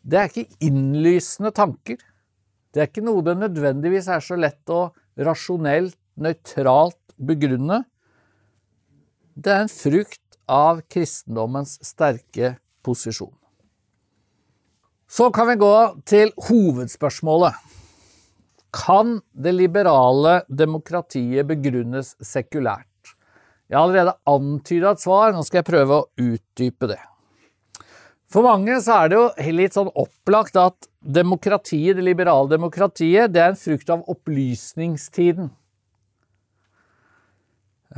Det 0.08 0.18
er 0.18 0.30
ikke 0.30 0.66
innlysende 0.66 1.52
tanker. 1.54 2.00
Det 2.72 2.82
er 2.82 2.88
ikke 2.88 3.04
noe 3.06 3.22
det 3.22 3.36
nødvendigvis 3.38 4.08
er 4.10 4.24
så 4.24 4.38
lett 4.40 4.72
å 4.72 4.88
rasjonelt, 5.20 5.98
nøytralt 6.16 6.98
begrunne. 7.22 7.84
Det 9.36 9.52
er 9.52 9.68
en 9.68 9.72
frukt 9.72 10.40
av 10.50 10.82
kristendommens 10.90 11.78
sterke 11.86 12.56
posisjon. 12.82 13.41
Så 15.12 15.28
kan 15.36 15.50
vi 15.50 15.58
gå 15.60 15.76
til 16.08 16.30
hovedspørsmålet. 16.48 17.58
Kan 18.72 19.18
det 19.36 19.52
liberale 19.58 20.38
demokratiet 20.48 21.50
begrunnes 21.50 22.14
sekulært? 22.24 22.88
Jeg 23.68 23.76
har 23.76 23.90
allerede 23.90 24.14
antyda 24.28 24.94
et 24.96 25.04
svar, 25.04 25.34
nå 25.36 25.44
skal 25.44 25.60
jeg 25.60 25.68
prøve 25.68 25.98
å 25.98 26.06
utdype 26.16 26.88
det. 26.94 27.02
For 28.32 28.48
mange 28.48 28.78
så 28.80 29.02
er 29.02 29.12
det 29.12 29.20
jo 29.20 29.56
litt 29.58 29.76
sånn 29.76 29.92
opplagt 29.92 30.56
at 30.60 30.88
demokratiet, 31.04 31.98
det 32.00 32.08
liberale 32.08 32.48
demokratiet, 32.54 33.34
det 33.36 33.44
er 33.44 33.52
en 33.52 33.60
frukt 33.60 33.92
av 33.92 34.08
opplysningstiden. 34.16 35.52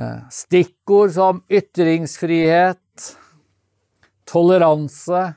Eh, 0.01 0.19
stikkord 0.33 1.13
som 1.13 1.45
ytringsfrihet, 1.45 3.13
toleranse, 4.25 5.27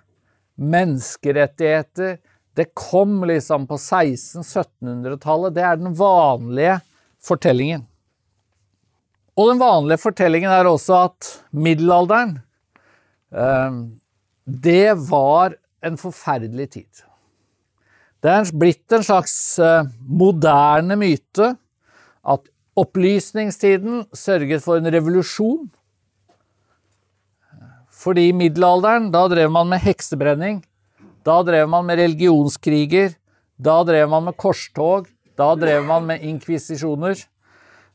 menneskerettigheter 0.56 2.18
Det 2.56 2.70
kom 2.74 3.20
liksom 3.28 3.66
på 3.68 3.76
1600-1700-tallet. 3.76 5.54
Det 5.54 5.62
er 5.62 5.76
den 5.76 5.92
vanlige 5.92 6.78
fortellingen. 7.20 7.82
Og 9.36 9.50
den 9.50 9.60
vanlige 9.60 10.00
fortellingen 10.00 10.48
er 10.48 10.64
også 10.64 11.02
at 11.10 11.28
middelalderen 11.52 12.38
eh, 13.36 13.76
Det 14.46 14.94
var 15.10 15.58
en 15.84 16.00
forferdelig 16.00 16.70
tid. 16.78 17.04
Det 18.24 18.32
er 18.32 18.48
blitt 18.56 18.96
en 18.96 19.04
slags 19.04 19.34
eh, 19.60 19.84
moderne 20.00 20.96
myte 20.96 21.52
at 22.26 22.48
opplysningstiden 22.76 24.06
sørget 24.16 24.64
for 24.64 24.80
en 24.80 24.92
revolusjon. 24.92 25.68
Fordi 28.06 28.28
i 28.30 28.34
middelalderen, 28.38 29.08
da 29.10 29.24
drev 29.26 29.50
man 29.50 29.66
med 29.72 29.82
heksebrenning. 29.82 30.60
Da 31.26 31.40
drev 31.42 31.66
man 31.66 31.88
med 31.88 31.98
religionskriger. 31.98 33.16
Da 33.58 33.80
drev 33.88 34.12
man 34.12 34.28
med 34.28 34.36
korstog. 34.38 35.08
Da 35.34 35.48
drev 35.58 35.82
man 35.88 36.06
med 36.06 36.22
inkvisisjoner. 36.22 37.18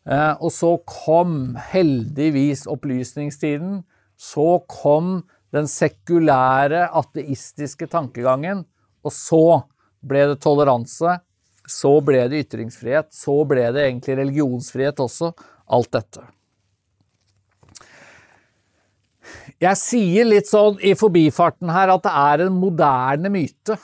Eh, 0.03 0.33
og 0.35 0.51
så 0.51 0.73
kom 0.83 1.55
heldigvis 1.71 2.65
opplysningstiden. 2.67 3.85
Så 4.19 4.49
kom 4.67 5.21
den 5.55 5.71
sekulære, 5.71 6.89
ateistiske 6.91 7.87
tankegangen. 7.87 8.65
Og 9.07 9.15
så 9.15 9.61
ble 10.03 10.27
det 10.33 10.41
toleranse. 10.43 11.21
Så 11.71 11.95
ble 12.03 12.25
det 12.27 12.43
ytringsfrihet. 12.49 13.13
Så 13.15 13.39
ble 13.47 13.69
det 13.71 13.87
egentlig 13.87 14.19
religionsfrihet 14.19 14.99
også. 15.07 15.31
Alt 15.71 15.93
dette. 15.95 16.27
Jeg 19.61 19.77
sier 19.79 20.27
litt 20.27 20.49
sånn 20.49 20.79
i 20.81 20.93
forbifarten 20.97 21.71
her 21.73 21.93
at 21.93 22.05
det 22.05 22.13
er 22.23 22.45
en 22.47 22.59
moderne 22.59 23.31
myte. 23.33 23.77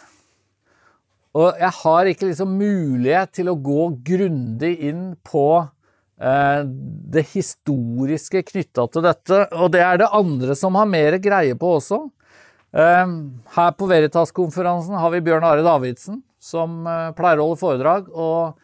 Og 1.37 1.57
jeg 1.61 1.73
har 1.83 2.09
ikke 2.09 2.29
liksom 2.31 2.53
mulighet 2.57 3.35
til 3.37 3.51
å 3.51 3.57
gå 3.61 3.89
grundig 4.07 4.73
inn 4.89 5.11
på 5.27 5.47
eh, 5.61 6.61
det 6.65 7.25
historiske 7.33 8.41
knytta 8.47 8.87
til 8.93 9.05
dette. 9.05 9.43
Og 9.59 9.69
det 9.75 9.83
er 9.85 10.01
det 10.01 10.13
andre 10.17 10.57
som 10.57 10.79
har 10.79 10.89
mer 10.89 11.19
greie 11.21 11.57
på 11.59 11.75
også. 11.77 12.01
Eh, 12.73 13.13
her 13.57 13.75
på 13.77 13.91
Veritas-konferansen 13.91 14.97
har 14.97 15.13
vi 15.13 15.21
Bjørn 15.27 15.45
Are 15.45 15.65
Davidsen, 15.65 16.23
som 16.41 16.81
eh, 16.89 17.11
pleier 17.17 17.43
å 17.43 17.51
holde 17.51 17.61
foredrag. 17.61 18.09
og 18.13 18.57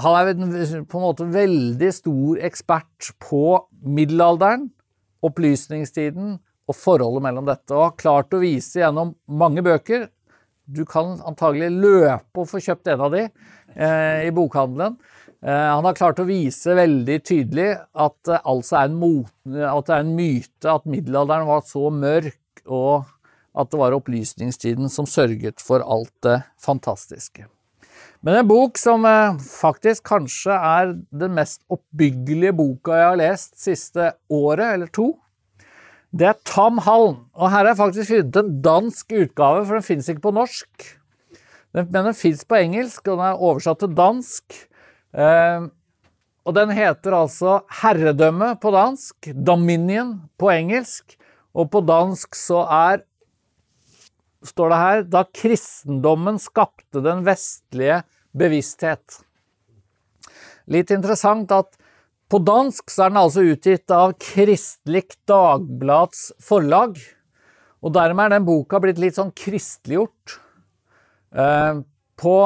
han 0.00 0.14
er 0.14 0.84
på 0.86 0.98
en 0.98 1.02
måte 1.02 1.26
veldig 1.26 1.88
stor 1.92 2.42
ekspert 2.46 3.10
på 3.22 3.58
middelalderen 3.82 4.68
opplysningstiden 5.26 6.38
og 6.70 6.76
forholdet 6.78 7.24
mellom 7.24 7.48
dette, 7.48 7.74
og 7.74 7.88
har 7.88 8.00
klart 8.00 8.34
å 8.36 8.42
vise 8.42 8.82
gjennom 8.82 9.14
mange 9.26 9.62
bøker 9.66 10.08
Du 10.70 10.84
kan 10.86 11.16
antagelig 11.26 11.72
løpe 11.74 12.44
og 12.44 12.46
få 12.46 12.60
kjøpt 12.62 12.92
en 12.92 13.00
av 13.02 13.14
de 13.14 13.24
eh, 13.26 14.28
i 14.28 14.30
bokhandelen. 14.30 14.94
Eh, 15.42 15.66
han 15.74 15.86
har 15.88 15.96
klart 15.98 16.20
å 16.22 16.28
vise 16.28 16.76
veldig 16.78 17.16
tydelig 17.26 17.72
at 17.74 18.30
eh, 18.30 18.44
altså 18.46 18.78
er 18.84 18.92
mot, 18.94 19.32
at 19.50 19.88
det 19.88 19.96
er 19.96 20.04
en 20.04 20.14
myte 20.14 20.70
at 20.70 20.86
middelalderen 20.86 21.48
var 21.50 21.64
så 21.66 21.90
mørk, 21.90 22.62
og 22.70 23.08
at 23.58 23.72
det 23.72 23.80
var 23.80 23.96
opplysningstiden 23.96 24.92
som 24.92 25.10
sørget 25.10 25.58
for 25.64 25.82
alt 25.82 26.14
det 26.22 26.38
fantastiske. 26.62 27.48
Men 28.20 28.36
en 28.36 28.48
bok 28.48 28.76
som 28.76 29.04
eh, 29.08 29.38
faktisk 29.40 30.04
kanskje 30.10 30.52
er 30.52 30.94
den 31.22 31.32
mest 31.38 31.62
oppbyggelige 31.72 32.52
boka 32.56 32.98
jeg 32.98 33.08
har 33.08 33.20
lest 33.20 33.56
siste 33.60 34.10
året 34.28 34.74
eller 34.74 34.90
to, 34.92 35.14
det 36.10 36.26
er 36.26 36.38
Tam 36.44 36.80
Hallen. 36.82 37.20
Og 37.38 37.52
her 37.52 37.70
jeg 37.70 37.78
faktisk 37.78 38.10
funnet 38.10 38.38
en 38.40 38.54
dansk 38.64 39.12
utgave, 39.14 39.62
for 39.64 39.78
den 39.78 39.86
fins 39.86 40.08
ikke 40.10 40.24
på 40.26 40.34
norsk. 40.34 40.88
Men 41.76 41.92
den 41.94 42.16
fins 42.18 42.42
på 42.44 42.58
engelsk, 42.58 43.04
og 43.06 43.14
den 43.14 43.28
er 43.28 43.44
oversatt 43.46 43.80
til 43.84 43.94
dansk. 43.94 44.56
Eh, 45.14 45.68
og 46.44 46.56
den 46.56 46.72
heter 46.74 47.14
altså 47.14 47.60
Herredømme 47.82 48.56
på 48.60 48.72
dansk, 48.74 49.30
Dominion 49.46 50.16
på 50.40 50.50
engelsk, 50.52 51.14
og 51.54 51.70
på 51.70 51.82
dansk 51.86 52.34
så 52.38 52.64
er 52.66 53.04
står 54.46 54.72
det 54.72 54.80
her, 54.80 55.02
da 55.12 55.24
kristendommen 55.36 56.38
skapte 56.40 57.02
den 57.04 57.24
vestlige 57.26 58.02
bevissthet. 58.36 59.20
Litt 60.70 60.92
interessant 60.94 61.50
at 61.54 61.76
på 62.30 62.38
dansk 62.46 62.92
så 62.92 63.06
er 63.06 63.10
den 63.10 63.20
altså 63.24 63.42
utgitt 63.42 63.90
av 63.90 64.14
Kristelig 64.22 65.16
Dagblads 65.26 66.28
forlag. 66.46 66.94
Og 67.82 67.94
dermed 67.96 68.28
er 68.28 68.36
den 68.36 68.46
boka 68.46 68.78
blitt 68.82 69.00
litt 69.02 69.18
sånn 69.18 69.32
kristeliggjort. 69.34 70.36
Eh, 71.34 71.80
på 72.20 72.36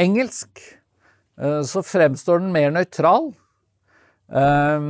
engelsk 0.00 0.62
eh, 1.36 1.60
så 1.68 1.82
fremstår 1.84 2.40
den 2.40 2.54
mer 2.54 2.72
nøytral. 2.72 3.28
Eh, 4.32 4.88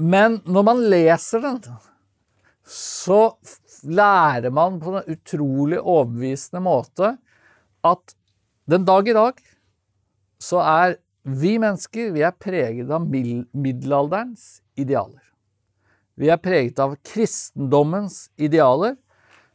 men 0.00 0.38
når 0.46 0.68
man 0.70 0.86
leser 0.92 1.42
den, 1.48 1.58
så 2.70 3.24
lærer 3.84 4.52
man 4.54 4.78
på 4.82 4.96
en 4.98 5.14
utrolig 5.14 5.80
overbevisende 5.80 6.62
måte 6.64 7.14
at 7.86 8.14
den 8.70 8.84
dag 8.86 9.08
i 9.08 9.16
dag 9.16 9.40
så 10.40 10.60
er 10.64 10.98
vi 11.22 11.56
mennesker 11.60 12.12
vi 12.14 12.22
er 12.24 12.36
preget 12.36 12.90
av 12.90 13.04
middelalderens 13.04 14.60
idealer. 14.80 15.22
Vi 16.20 16.28
er 16.32 16.40
preget 16.40 16.80
av 16.82 16.96
kristendommens 17.06 18.28
idealer. 18.40 18.96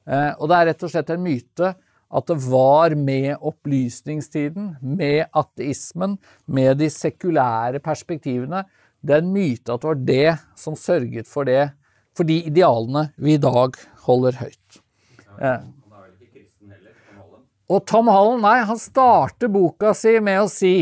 Eh, 0.05 0.31
og 0.37 0.49
det 0.49 0.57
er 0.57 0.69
rett 0.71 0.85
og 0.85 0.93
slett 0.93 1.11
en 1.13 1.25
myte 1.25 1.73
at 2.15 2.29
det 2.29 2.37
var 2.45 2.93
med 2.95 3.33
opplysningstiden, 3.41 4.75
med 4.81 5.25
ateismen, 5.35 6.19
med 6.45 6.77
de 6.79 6.89
sekulære 6.93 7.81
perspektivene 7.83 8.63
Det 9.05 9.13
er 9.13 9.21
en 9.21 9.33
myte 9.33 9.73
at 9.73 9.81
det 9.81 9.89
var 9.89 9.99
det 10.07 10.37
som 10.57 10.77
sørget 10.77 11.27
for 11.29 11.45
det, 11.45 11.69
for 12.17 12.25
de 12.25 12.39
idealene 12.47 13.09
vi 13.17 13.35
i 13.35 13.41
dag 13.41 13.75
holder 14.05 14.39
høyt. 14.39 14.79
Eh, 15.41 15.65
og 17.65 17.81
Tom 17.89 18.09
Holland, 18.13 18.43
nei, 18.45 18.59
han 18.69 18.79
starter 18.79 19.49
boka 19.51 19.95
si 19.97 20.19
med 20.23 20.43
å 20.43 20.49
si 20.51 20.75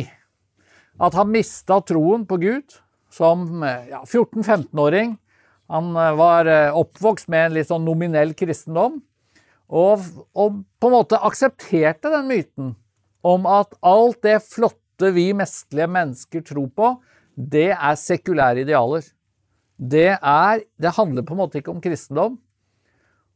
at 1.02 1.16
han 1.18 1.32
mista 1.32 1.80
troen 1.82 2.26
på 2.28 2.38
Gud 2.42 2.76
som 3.14 3.64
ja, 3.64 4.02
14-15-åring. 4.04 5.16
Han 5.74 5.96
eh, 5.96 6.14
var 6.20 6.50
eh, 6.50 6.76
oppvokst 6.76 7.30
med 7.32 7.48
en 7.48 7.58
litt 7.58 7.70
sånn 7.70 7.86
nominell 7.88 8.34
kristendom, 8.38 9.00
og, 9.74 10.04
og, 10.38 10.62
på 10.78 10.90
en 10.90 10.94
måte 10.94 11.18
aksepterte 11.24 12.12
den 12.14 12.28
myten 12.30 12.74
om 13.26 13.48
at 13.50 13.74
alt 13.80 14.20
det 14.26 14.42
flotte 14.46 15.14
vi 15.16 15.30
mestlige 15.38 15.88
mennesker 15.90 16.44
tror 16.46 16.68
på, 16.76 16.90
det 17.34 17.72
er 17.74 17.98
sekulære 17.98 18.66
idealer. 18.68 19.06
Det, 19.78 20.12
er, 20.20 20.66
det 20.78 20.94
handler 21.00 21.26
på 21.26 21.34
en 21.34 21.42
måte 21.42 21.62
ikke 21.62 21.74
om 21.74 21.82
kristendom, 21.82 22.36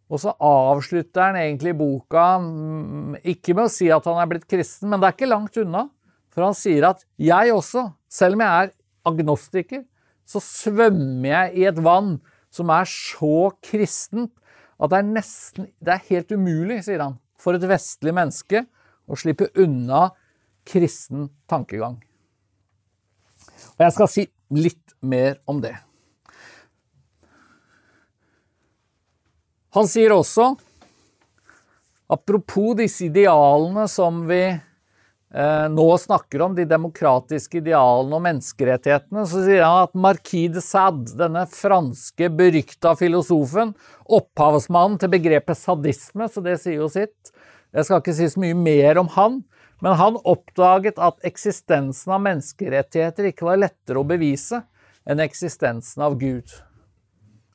og 0.07 0.21
så 0.23 0.31
avslutter 0.39 1.25
han 1.25 1.37
egentlig 1.41 1.73
boka 1.75 2.37
mm, 2.39 3.17
ikke 3.27 3.55
med 3.57 3.67
å 3.67 3.73
si 3.73 3.89
at 3.91 4.05
han 4.07 4.21
er 4.21 4.29
blitt 4.31 4.47
kristen, 4.47 4.89
men 4.91 5.01
det 5.01 5.09
er 5.09 5.17
ikke 5.17 5.29
langt 5.29 5.59
unna. 5.59 5.87
For 6.31 6.45
han 6.45 6.55
sier 6.55 6.85
at 6.87 7.03
jeg 7.19 7.51
også, 7.51 7.89
selv 8.07 8.37
om 8.37 8.43
jeg 8.45 8.67
er 8.67 8.73
agnostiker, 9.09 9.83
så 10.27 10.41
svømmer 10.43 11.27
jeg 11.31 11.53
i 11.59 11.67
et 11.67 11.79
vann 11.83 12.17
som 12.53 12.71
er 12.71 12.87
så 12.87 13.49
kristent 13.63 14.31
at 14.77 14.91
det 14.91 14.99
er 14.99 15.07
nesten 15.09 15.69
Det 15.81 15.93
er 15.93 16.03
helt 16.11 16.31
umulig, 16.31 16.83
sier 16.85 17.01
han, 17.01 17.17
for 17.41 17.57
et 17.57 17.65
vestlig 17.67 18.13
menneske 18.13 18.63
å 19.07 19.17
slippe 19.17 19.49
unna 19.57 20.11
kristen 20.67 21.31
tankegang. 21.49 21.97
Og 23.77 23.83
jeg 23.85 23.95
skal 23.95 24.11
si 24.11 24.27
litt 24.53 24.95
mer 25.01 25.39
om 25.49 25.61
det. 25.63 25.73
Han 29.75 29.87
sier 29.89 30.13
også, 30.15 30.53
apropos 32.07 32.77
disse 32.79 33.07
idealene 33.09 33.83
som 33.91 34.21
vi 34.29 34.41
eh, 34.47 35.65
nå 35.73 35.87
snakker 35.99 36.45
om, 36.45 36.55
de 36.55 36.63
demokratiske 36.69 37.59
idealene 37.59 38.15
og 38.15 38.23
menneskerettighetene, 38.29 39.25
så 39.27 39.43
sier 39.43 39.65
han 39.65 39.89
at 39.89 39.97
Marquis 40.07 40.53
de 40.55 40.63
Sade, 40.63 41.11
denne 41.19 41.43
franske 41.51 42.29
berykta 42.39 42.95
filosofen, 42.99 43.75
opphavsmannen 44.07 44.95
til 45.01 45.11
begrepet 45.17 45.59
sadisme, 45.59 46.29
så 46.31 46.43
det 46.45 46.55
sier 46.63 46.79
jo 46.79 46.87
sitt. 46.91 47.33
Jeg 47.75 47.89
skal 47.89 48.01
ikke 48.01 48.15
si 48.15 48.29
så 48.31 48.41
mye 48.41 48.55
mer 48.57 49.01
om 49.03 49.11
han, 49.17 49.41
men 49.83 49.99
han 49.99 50.15
oppdaget 50.25 50.97
at 51.03 51.19
eksistensen 51.27 52.15
av 52.15 52.23
menneskerettigheter 52.23 53.29
ikke 53.29 53.45
var 53.45 53.59
lettere 53.61 54.01
å 54.01 54.07
bevise 54.07 54.63
enn 55.07 55.21
eksistensen 55.21 56.01
av 56.07 56.17
Gud. 56.19 56.49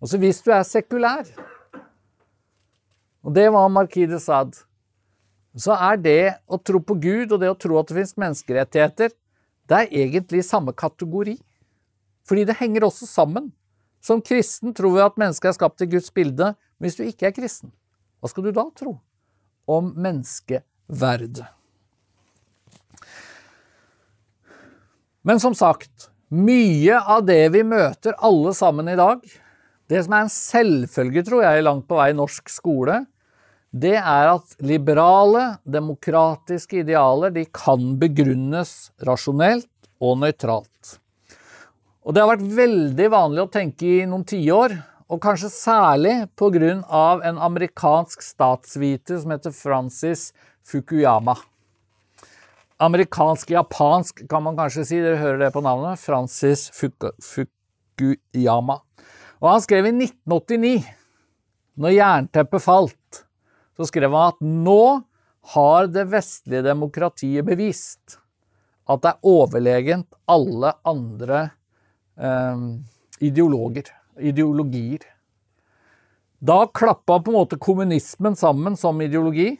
Og 0.03 0.11
så 0.11 0.21
hvis 0.23 0.43
du 0.45 0.53
er 0.55 0.63
sekulær, 0.67 1.27
og 3.23 3.35
det 3.37 3.49
var 3.55 3.71
Marquis 3.71 4.11
de 4.11 4.19
Sade, 4.23 4.65
så 5.59 5.77
er 5.77 5.99
det 6.01 6.21
å 6.49 6.59
tro 6.59 6.81
på 6.81 6.97
Gud 7.01 7.35
og 7.35 7.43
det 7.43 7.51
å 7.53 7.59
tro 7.59 7.77
at 7.79 7.91
det 7.91 7.99
finnes 7.99 8.19
menneskerettigheter, 8.19 9.13
det 9.69 9.79
er 9.79 9.97
egentlig 10.05 10.43
samme 10.47 10.73
kategori. 10.77 11.37
Fordi 12.29 12.47
det 12.49 12.59
henger 12.59 12.87
også 12.87 13.09
sammen. 13.09 13.51
Som 14.03 14.23
kristen 14.25 14.73
tror 14.75 14.97
vi 14.97 15.05
at 15.05 15.19
mennesket 15.21 15.53
er 15.53 15.57
skapt 15.57 15.85
i 15.85 15.91
Guds 15.93 16.11
bilde, 16.15 16.55
men 16.79 16.89
hvis 16.89 16.99
du 16.99 17.05
ikke 17.07 17.29
er 17.29 17.37
kristen, 17.37 17.71
hva 18.19 18.31
skal 18.31 18.49
du 18.49 18.55
da 18.55 18.65
tro 18.75 18.97
om 19.71 19.93
menneskeverd? 19.95 21.45
Men 25.23 25.39
som 25.39 25.55
sagt, 25.55 26.09
mye 26.35 26.99
av 26.99 27.23
det 27.29 27.45
vi 27.55 27.63
møter 27.63 28.17
alle 28.19 28.51
sammen 28.59 28.91
i 28.91 28.99
dag, 28.99 29.23
det 29.93 30.01
som 30.03 30.17
er 30.17 30.25
en 30.25 30.33
selvfølge, 30.33 31.23
tror 31.29 31.45
jeg, 31.45 31.63
langt 31.63 31.87
på 31.87 31.99
vei 32.01 32.11
i 32.11 32.19
norsk 32.19 32.51
skole, 32.51 33.05
det 33.73 33.95
er 33.97 34.29
at 34.35 34.57
liberale, 34.61 35.57
demokratiske 35.65 36.83
idealer 36.83 37.33
de 37.33 37.47
kan 37.49 37.95
begrunnes 38.01 38.93
rasjonelt 39.09 39.71
og 40.03 40.19
nøytralt. 40.21 40.99
Og 42.03 42.13
det 42.13 42.21
har 42.21 42.33
vært 42.35 42.51
veldig 42.59 43.09
vanlig 43.15 43.45
å 43.45 43.53
tenke 43.53 43.87
i 43.89 44.09
noen 44.09 44.27
tiår, 44.29 44.75
og 45.13 45.21
kanskje 45.21 45.49
særlig 45.53 46.15
pga. 46.37 47.21
en 47.25 47.39
amerikansk 47.39 48.23
statsviter 48.23 49.19
som 49.21 49.31
heter 49.31 49.51
Francis 49.51 50.33
Fukuyama. 50.65 51.37
Amerikansk-japansk 52.81 54.29
kan 54.29 54.43
man 54.43 54.57
kanskje 54.57 54.85
si, 54.85 55.01
dere 55.01 55.17
hører 55.17 55.39
det 55.39 55.53
på 55.53 55.63
navnet. 55.63 56.01
Francis 56.01 56.71
Fukuyama. 57.23 58.81
Og 59.41 59.49
han 59.49 59.61
skrev 59.61 59.87
i 59.87 59.93
1989, 59.93 60.83
når 61.77 61.91
jernteppet 61.97 62.63
falt, 62.63 62.97
så 63.77 63.89
skrev 63.89 64.13
han 64.15 64.33
at 64.33 64.43
nå 64.43 65.03
har 65.55 65.89
det 65.91 66.07
vestlige 66.13 66.63
demokratiet 66.67 67.47
bevist 67.47 68.19
at 68.91 69.03
det 69.03 69.13
er 69.13 69.29
overlegent 69.29 70.15
alle 70.31 70.73
andre 70.89 71.43
eh, 72.19 72.65
ideologier. 73.23 75.05
Da 76.43 76.59
klappa 76.67 77.21
på 77.23 77.31
en 77.31 77.39
måte 77.39 77.59
kommunismen 77.63 78.37
sammen 78.39 78.77
som 78.77 79.01
ideologi. 79.03 79.55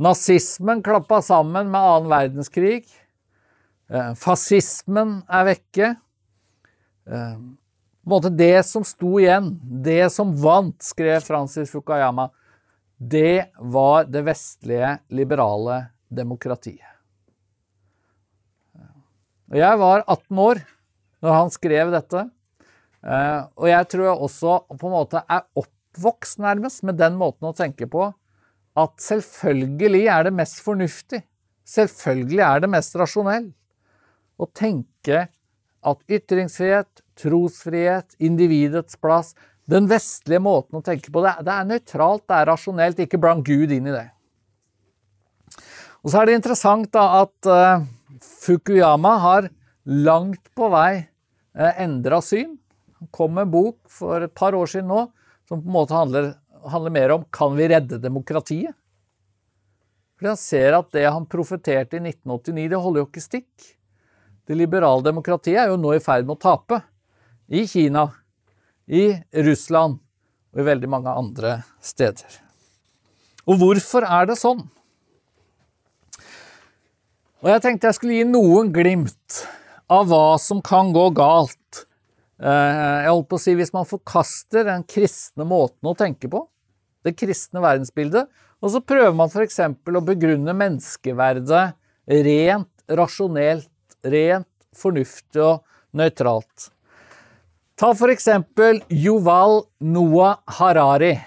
Nazismen 0.00 0.82
klappa 0.84 1.20
sammen 1.24 1.70
med 1.72 1.80
annen 1.80 2.10
verdenskrig. 2.12 2.86
Eh, 3.92 4.14
fascismen 4.18 5.20
er 5.28 5.46
vekke. 5.52 5.92
Eh, 7.06 7.36
på 7.36 8.08
en 8.08 8.14
måte 8.16 8.32
det 8.32 8.64
som 8.68 8.84
sto 8.86 9.18
igjen, 9.20 9.52
det 9.60 10.08
som 10.14 10.32
vant, 10.40 10.78
skrev 10.82 11.24
Francis 11.26 11.72
Fukayama, 11.74 12.30
det 12.96 13.52
var 13.58 14.06
det 14.08 14.22
vestlige, 14.24 14.98
liberale 15.12 15.86
demokratiet. 16.08 16.92
Og 19.46 19.58
jeg 19.60 19.78
var 19.78 20.02
18 20.08 20.38
år 20.42 20.62
når 21.22 21.36
han 21.36 21.52
skrev 21.54 21.92
dette, 21.94 22.22
eh, 23.06 23.42
og 23.56 23.68
jeg 23.70 23.88
tror 23.92 24.08
jeg 24.08 24.24
også 24.26 24.56
på 24.72 24.88
en 24.88 24.94
måte 24.96 25.22
er 25.22 25.44
oppvokst 25.60 26.40
nærmest 26.42 26.82
med 26.86 26.98
den 26.98 27.14
måten 27.20 27.48
å 27.48 27.54
tenke 27.56 27.86
på 27.90 28.08
at 28.76 28.96
selvfølgelig 29.00 30.02
er 30.12 30.26
det 30.26 30.34
mest 30.36 30.58
fornuftig, 30.64 31.22
selvfølgelig 31.66 32.42
er 32.48 32.64
det 32.64 32.72
mest 32.74 32.98
rasjonell 32.98 33.48
å 34.36 34.48
tenke 34.50 35.26
at 35.86 36.02
ytringsfrihet, 36.10 37.02
trosfrihet, 37.16 38.16
individets 38.18 38.98
plass 39.00 39.32
den 39.70 39.88
vestlige 39.90 40.42
måten 40.42 40.78
å 40.78 40.84
tenke 40.84 41.10
på 41.12 41.22
det, 41.24 41.34
det 41.46 41.54
er 41.54 41.66
nøytralt, 41.66 42.24
det 42.28 42.36
er 42.38 42.48
rasjonelt, 42.52 43.02
ikke 43.02 43.20
blant 43.22 43.46
Gud 43.46 43.72
inn 43.74 43.88
i 43.90 43.94
det. 43.94 44.06
Og 46.06 46.12
så 46.12 46.20
er 46.20 46.28
det 46.28 46.36
interessant 46.38 46.86
da 46.94 47.04
at 47.24 47.50
uh, 47.50 47.82
Fukuyama 48.22 49.16
har 49.24 49.48
langt 49.86 50.52
på 50.54 50.70
vei 50.70 50.92
uh, 51.02 51.66
eh, 51.66 51.82
endra 51.82 52.20
syn. 52.22 52.54
Han 53.00 53.10
kom 53.10 53.34
med 53.34 53.48
en 53.48 53.54
bok 53.56 53.78
for 53.90 54.22
et 54.22 54.34
par 54.34 54.54
år 54.54 54.70
siden 54.70 54.90
nå 54.92 55.08
som 55.46 55.60
på 55.62 55.66
en 55.66 55.74
måte 55.74 55.94
handler, 55.94 56.34
handler 56.66 56.94
mer 56.94 57.14
om 57.16 57.24
kan 57.34 57.54
vi 57.58 57.66
redde 57.70 57.98
demokratiet? 58.02 58.74
Fordi 60.16 60.30
han 60.30 60.40
ser 60.40 60.78
at 60.78 60.92
det 60.94 61.04
han 61.04 61.26
profeterte 61.28 61.98
i 61.98 62.02
1989, 62.02 62.68
det 62.72 62.80
holder 62.80 63.02
jo 63.02 63.08
ikke 63.10 63.24
stikk. 63.24 63.66
Det 64.46 64.56
liberale 64.56 65.04
demokratiet 65.04 65.58
er 65.60 65.72
jo 65.72 65.80
nå 65.80 65.92
i 65.96 66.02
ferd 66.02 66.26
med 66.26 66.38
å 66.38 66.44
tape. 66.46 66.80
I 67.50 67.66
Kina, 67.68 68.06
i 68.86 69.10
Russland 69.46 69.98
og 70.54 70.62
i 70.62 70.66
veldig 70.66 70.88
mange 70.90 71.12
andre 71.12 71.60
steder. 71.84 72.40
Og 73.46 73.60
hvorfor 73.60 74.06
er 74.06 74.30
det 74.30 74.38
sånn? 74.40 74.64
Og 77.44 77.50
jeg 77.52 77.62
tenkte 77.62 77.90
jeg 77.90 77.98
skulle 77.98 78.18
gi 78.18 78.26
noen 78.26 78.72
glimt 78.74 79.42
av 79.92 80.08
hva 80.10 80.38
som 80.42 80.62
kan 80.64 80.90
gå 80.94 81.04
galt. 81.14 81.84
Eh, 82.42 83.02
jeg 83.04 83.12
holdt 83.12 83.28
på 83.30 83.38
å 83.38 83.42
si 83.42 83.54
hvis 83.58 83.74
man 83.76 83.86
forkaster 83.88 84.66
den 84.66 84.82
kristne 84.88 85.46
måten 85.46 85.90
å 85.90 85.94
tenke 85.98 86.30
på, 86.32 86.42
det 87.06 87.14
kristne 87.14 87.62
verdensbildet, 87.62 88.26
og 88.64 88.72
så 88.72 88.80
prøver 88.82 89.14
man 89.14 89.30
f.eks. 89.30 89.60
å 89.62 90.02
begrunne 90.02 90.56
menneskeverdet 90.56 91.66
rent 92.26 92.96
rasjonelt, 92.98 93.70
rent 94.02 94.50
fornuftig 94.76 95.44
og 95.44 95.62
nøytralt. 95.96 96.70
Ta 97.76 97.90
for 97.94 98.08
eksempel 98.08 98.78
Yuval 98.88 99.66
Noah 99.80 100.38
Harari. 100.46 101.18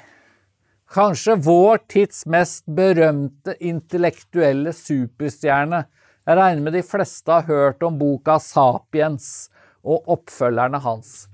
Kanskje 0.90 1.36
vår 1.46 1.78
tids 1.78 2.24
mest 2.26 2.64
berømte 2.66 3.54
intellektuelle 3.62 4.74
superstjerne. 4.74 5.84
Jeg 6.26 6.40
regner 6.40 6.66
med 6.66 6.74
de 6.74 6.82
fleste 6.82 7.30
har 7.30 7.46
hørt 7.46 7.86
om 7.86 8.00
boka 8.02 8.40
Sapiens 8.42 9.52
og 9.86 10.10
oppfølgerne 10.10 10.82
hans. 10.82 11.28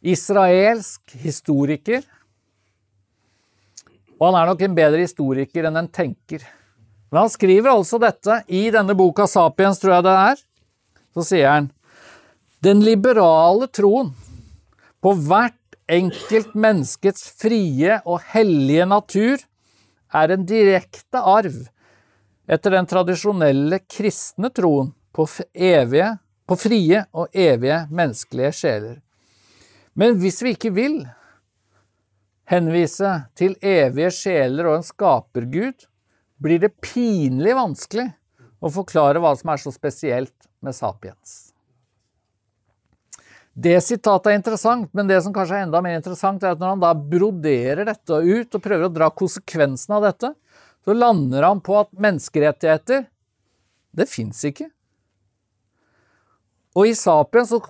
Israelsk 0.00 1.18
historiker. 1.20 2.00
Og 4.16 4.30
han 4.30 4.40
er 4.40 4.50
nok 4.54 4.64
en 4.64 4.80
bedre 4.80 5.04
historiker 5.04 5.68
enn 5.68 5.82
en 5.82 5.92
tenker. 6.00 6.48
Men 7.12 7.26
han 7.26 7.36
skriver 7.36 7.74
altså 7.76 8.00
dette 8.00 8.40
i 8.48 8.70
denne 8.72 8.96
boka 8.96 9.28
Sapiens, 9.28 9.84
tror 9.84 9.98
jeg 9.98 10.08
det 10.08 10.18
er. 10.32 10.44
Så 11.12 11.28
sier 11.28 11.56
han 11.58 11.72
Den 12.64 12.80
liberale 12.80 13.68
troen 13.68 14.14
på 15.02 15.12
hvert 15.26 15.58
enkelt 15.90 16.54
menneskets 16.54 17.26
frie 17.42 17.98
og 18.06 18.22
hellige 18.32 18.86
natur 18.88 19.42
er 20.12 20.34
en 20.34 20.44
direkte 20.46 21.20
arv 21.20 21.56
etter 22.52 22.76
den 22.76 22.88
tradisjonelle 22.88 23.80
kristne 23.90 24.50
troen 24.54 24.92
på, 25.12 25.26
evige, 25.54 26.08
på 26.46 26.58
frie 26.58 27.04
og 27.12 27.34
evige 27.34 27.82
menneskelige 27.90 28.52
sjeler. 28.56 28.96
Men 29.98 30.16
hvis 30.20 30.40
vi 30.42 30.54
ikke 30.56 30.72
vil 30.74 31.02
henvise 32.48 33.12
til 33.38 33.56
evige 33.60 34.10
sjeler 34.14 34.68
og 34.68 34.80
en 34.80 34.86
skapergud, 34.86 35.86
blir 36.42 36.62
det 36.62 36.74
pinlig 36.82 37.54
vanskelig 37.56 38.08
å 38.62 38.70
forklare 38.72 39.22
hva 39.22 39.34
som 39.38 39.52
er 39.52 39.62
så 39.62 39.72
spesielt 39.74 40.50
med 40.62 40.76
sapiens. 40.76 41.51
Det 43.52 43.76
sitatet 43.84 44.30
er 44.30 44.38
interessant, 44.38 44.88
men 44.96 45.08
det 45.08 45.18
som 45.24 45.34
kanskje 45.34 45.58
er 45.58 45.66
enda 45.66 45.82
mer 45.84 45.98
interessant, 45.98 46.42
er 46.42 46.54
at 46.54 46.60
når 46.60 46.74
han 46.74 46.84
da 46.84 46.92
broderer 46.96 47.84
dette 47.88 48.20
ut 48.22 48.56
og 48.56 48.64
prøver 48.64 48.88
å 48.88 48.92
dra 48.92 49.10
konsekvensen 49.12 49.96
av 49.98 50.06
dette, 50.06 50.32
så 50.82 50.96
lander 50.96 51.44
han 51.46 51.60
på 51.62 51.76
at 51.82 51.92
menneskerettigheter, 51.92 53.04
det 53.92 54.08
fins 54.08 54.40
ikke. 54.48 54.70
Og 56.72 56.88
i 56.88 56.94
Sapien 56.96 57.44
så 57.44 57.60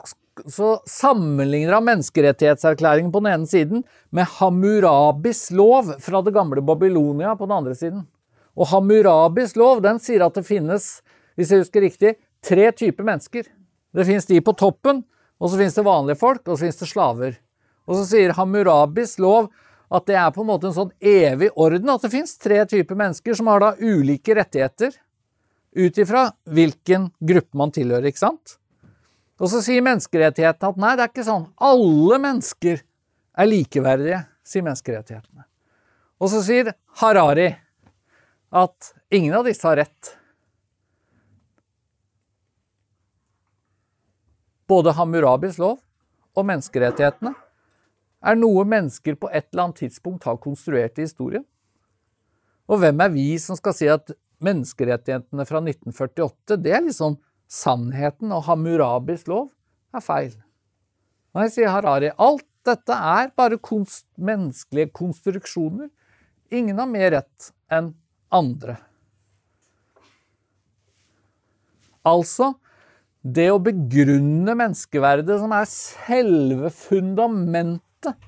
så 0.46 0.78
sammenligner 0.88 1.76
han 1.76 1.84
menneskerettighetserklæringen 1.86 3.12
på 3.12 3.20
den 3.20 3.32
ene 3.32 3.48
siden 3.48 3.84
med 4.10 4.28
Hammurabis 4.38 5.50
lov 5.54 5.92
fra 6.00 6.22
det 6.24 6.32
gamle 6.34 6.62
Babylonia 6.64 7.34
på 7.36 7.46
den 7.46 7.56
andre 7.56 7.74
siden. 7.76 8.06
Og 8.56 8.68
Hammurabis 8.72 9.56
lov 9.56 9.82
den 9.84 10.00
sier 10.02 10.24
at 10.24 10.36
det 10.36 10.46
finnes, 10.48 11.00
hvis 11.36 11.52
jeg 11.52 11.64
husker 11.64 11.84
riktig, 11.84 12.14
tre 12.44 12.70
typer 12.72 13.06
mennesker. 13.06 13.44
Det 13.92 14.06
finnes 14.08 14.28
de 14.28 14.40
på 14.40 14.56
toppen, 14.56 15.02
og 15.42 15.50
så 15.50 15.58
finnes 15.58 15.74
det 15.74 15.82
vanlige 15.86 16.20
folk, 16.20 16.44
og 16.46 16.54
så 16.54 16.62
finnes 16.62 16.78
det 16.78 16.88
slaver. 16.90 17.36
Og 17.90 17.98
så 17.98 18.06
sier 18.06 18.34
Hammurabis 18.36 19.16
lov 19.22 19.50
at 19.92 20.06
det 20.06 20.16
er 20.16 20.30
på 20.32 20.44
en 20.44 20.48
måte 20.52 20.70
en 20.70 20.76
sånn 20.76 20.92
evig 21.02 21.50
orden, 21.58 21.90
at 21.90 22.04
det 22.04 22.12
finnes 22.12 22.38
tre 22.40 22.62
typer 22.70 22.98
mennesker 22.98 23.34
som 23.36 23.50
har 23.50 23.60
da 23.64 23.72
ulike 23.82 24.36
rettigheter 24.38 24.94
ut 25.72 25.98
ifra 25.98 26.28
hvilken 26.46 27.10
gruppe 27.18 27.58
man 27.58 27.74
tilhører, 27.74 28.06
ikke 28.12 28.22
sant? 28.22 28.56
Og 29.42 29.50
så 29.50 29.58
sier 29.64 29.82
menneskerettighetene 29.82 30.70
at 30.70 30.80
nei, 30.80 30.94
det 30.94 31.04
er 31.04 31.10
ikke 31.10 31.26
sånn. 31.26 31.48
Alle 31.58 32.20
mennesker 32.22 32.84
er 33.42 33.48
likeverdige, 33.48 34.20
sier 34.46 34.64
menneskerettighetene. 34.68 35.46
Og 36.22 36.30
så 36.30 36.42
sier 36.46 36.70
Harari 37.02 37.48
at 38.54 38.92
ingen 39.10 39.34
av 39.34 39.48
disse 39.48 39.66
har 39.66 39.80
rett. 39.80 40.12
Både 44.70 44.94
Hammurabis 44.96 45.58
lov 45.60 45.80
og 46.36 46.46
menneskerettighetene 46.48 47.34
er 48.22 48.38
noe 48.38 48.64
mennesker 48.68 49.16
på 49.18 49.30
et 49.34 49.48
eller 49.50 49.66
annet 49.66 49.82
tidspunkt 49.82 50.28
har 50.28 50.38
konstruert 50.42 50.98
i 50.98 51.06
historien. 51.06 51.44
Og 52.70 52.78
hvem 52.80 53.02
er 53.02 53.10
vi 53.12 53.26
som 53.42 53.58
skal 53.58 53.74
si 53.76 53.88
at 53.90 54.14
menneskerettighetene 54.42 55.46
fra 55.46 55.60
1948, 55.62 56.58
det 56.62 56.72
er 56.74 56.86
liksom 56.86 57.18
sannheten, 57.50 58.32
og 58.32 58.46
Hammurabis 58.46 59.26
lov 59.30 59.50
er 59.92 60.04
feil. 60.04 60.32
Nei, 61.36 61.48
sier 61.52 61.72
Harari, 61.72 62.12
alt 62.20 62.46
dette 62.66 62.94
er 62.94 63.32
bare 63.36 63.58
konst 63.58 64.06
menneskelige 64.20 64.92
konstruksjoner. 64.94 65.90
Ingen 66.52 66.78
har 66.78 66.88
mer 66.90 67.10
rett 67.16 67.52
enn 67.72 67.92
andre. 68.32 68.76
Altså, 72.06 72.52
det 73.22 73.48
å 73.54 73.60
begrunne 73.62 74.54
menneskeverdet, 74.58 75.38
som 75.38 75.54
er 75.54 75.68
selve 75.70 76.72
fundamentet 76.74 78.18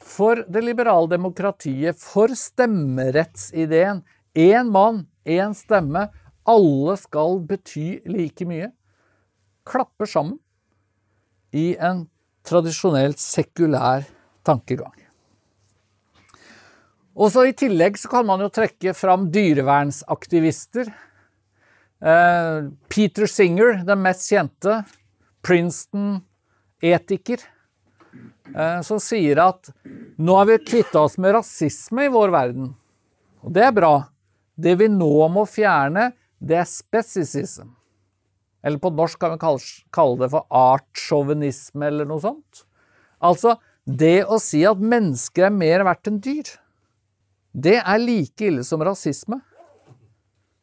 for 0.00 0.42
det 0.48 0.62
liberale 0.64 1.08
demokratiet, 1.10 1.98
for 2.00 2.32
stemmerettsideen. 2.36 4.04
Én 4.36 4.70
mann, 4.72 5.06
én 5.24 5.56
stemme, 5.56 6.08
alle 6.48 6.96
skal 7.00 7.40
bety 7.48 8.00
like 8.08 8.46
mye, 8.48 8.70
klapper 9.66 10.08
sammen 10.08 10.38
i 11.56 11.74
en 11.76 12.06
tradisjonelt 12.46 13.20
sekulær 13.20 14.06
tankegang. 14.46 14.94
Og 17.20 17.32
så 17.34 17.44
I 17.50 17.56
tillegg 17.56 17.98
kan 18.08 18.24
man 18.28 18.40
jo 18.40 18.48
trekke 18.54 18.94
fram 18.96 19.28
dyrevernsaktivister 19.34 20.88
Peter 22.00 23.28
Singer, 23.28 23.82
den 23.84 24.00
mest 24.00 24.30
kjente, 24.30 24.78
Princeton-etiker, 25.44 27.42
eh, 28.56 28.80
som 28.86 29.00
sier 29.00 29.40
at 29.44 29.68
nå 30.16 30.36
har 30.38 30.48
vi 30.48 30.58
kvitta 30.64 31.02
oss 31.04 31.18
med 31.20 31.34
rasisme 31.36 32.06
i 32.06 32.12
vår 32.12 32.32
verden. 32.32 32.70
Og 33.44 33.52
det 33.56 33.66
er 33.68 33.76
bra. 33.76 33.94
Det 34.60 34.76
vi 34.80 34.88
nå 34.92 35.28
må 35.32 35.44
fjerne, 35.48 36.10
det 36.40 36.56
er 36.60 36.68
spesisism. 36.68 37.68
Eller 38.64 38.80
på 38.80 38.92
norsk 38.92 39.20
kan 39.20 39.36
vi 39.36 39.40
kalle 39.92 40.20
det 40.20 40.30
for 40.32 40.44
artssjåvinisme 40.52 41.86
eller 41.86 42.08
noe 42.08 42.20
sånt. 42.20 42.64
Altså 43.20 43.56
det 43.84 44.24
å 44.28 44.36
si 44.40 44.60
at 44.68 44.80
mennesker 44.80 45.48
er 45.48 45.54
mer 45.54 45.84
verdt 45.88 46.10
enn 46.10 46.20
dyr. 46.22 46.48
Det 47.52 47.78
er 47.80 48.02
like 48.02 48.44
ille 48.46 48.64
som 48.64 48.84
rasisme. 48.84 49.40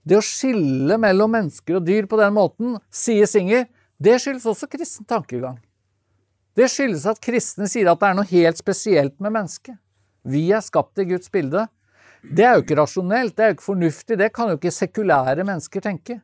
Det 0.07 0.15
å 0.15 0.23
skille 0.23 0.95
mellom 1.01 1.33
mennesker 1.35 1.79
og 1.79 1.87
dyr 1.87 2.05
på 2.07 2.19
den 2.19 2.35
måten, 2.35 2.77
sier 2.93 3.27
Singer, 3.27 3.65
det 3.99 4.19
skyldes 4.23 4.45
også 4.47 4.69
kristen 4.71 5.07
tankegang. 5.09 5.57
Det 6.57 6.69
skyldes 6.71 7.03
at 7.09 7.19
kristne 7.21 7.67
sier 7.69 7.89
at 7.91 7.99
det 7.99 8.07
er 8.07 8.15
noe 8.17 8.29
helt 8.29 8.59
spesielt 8.61 9.17
med 9.21 9.35
mennesket. 9.35 9.75
Vi 10.27 10.47
er 10.55 10.63
skapt 10.63 11.01
i 11.01 11.07
Guds 11.11 11.31
bilde. 11.33 11.65
Det 12.23 12.45
er 12.45 12.55
jo 12.55 12.63
ikke 12.63 12.79
rasjonelt, 12.79 13.35
det 13.35 13.43
er 13.43 13.51
jo 13.51 13.57
ikke 13.57 13.67
fornuftig, 13.67 14.17
det 14.19 14.31
kan 14.35 14.51
jo 14.51 14.57
ikke 14.57 14.73
sekulære 14.73 15.45
mennesker 15.47 15.83
tenke. 15.83 16.19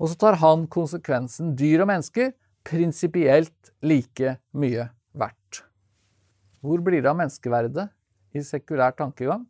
Og 0.00 0.12
så 0.12 0.16
tar 0.22 0.38
han 0.40 0.64
konsekvensen. 0.70 1.52
Dyr 1.58 1.84
og 1.84 1.90
mennesker 1.90 2.32
prinsipielt 2.66 3.72
like 3.84 4.36
mye 4.56 4.88
verdt. 5.18 5.64
Hvor 6.60 6.80
blir 6.84 7.02
det 7.02 7.10
av 7.10 7.18
menneskeverdet 7.20 7.90
i 8.36 8.44
sekulær 8.44 8.96
tankegang? 8.96 9.44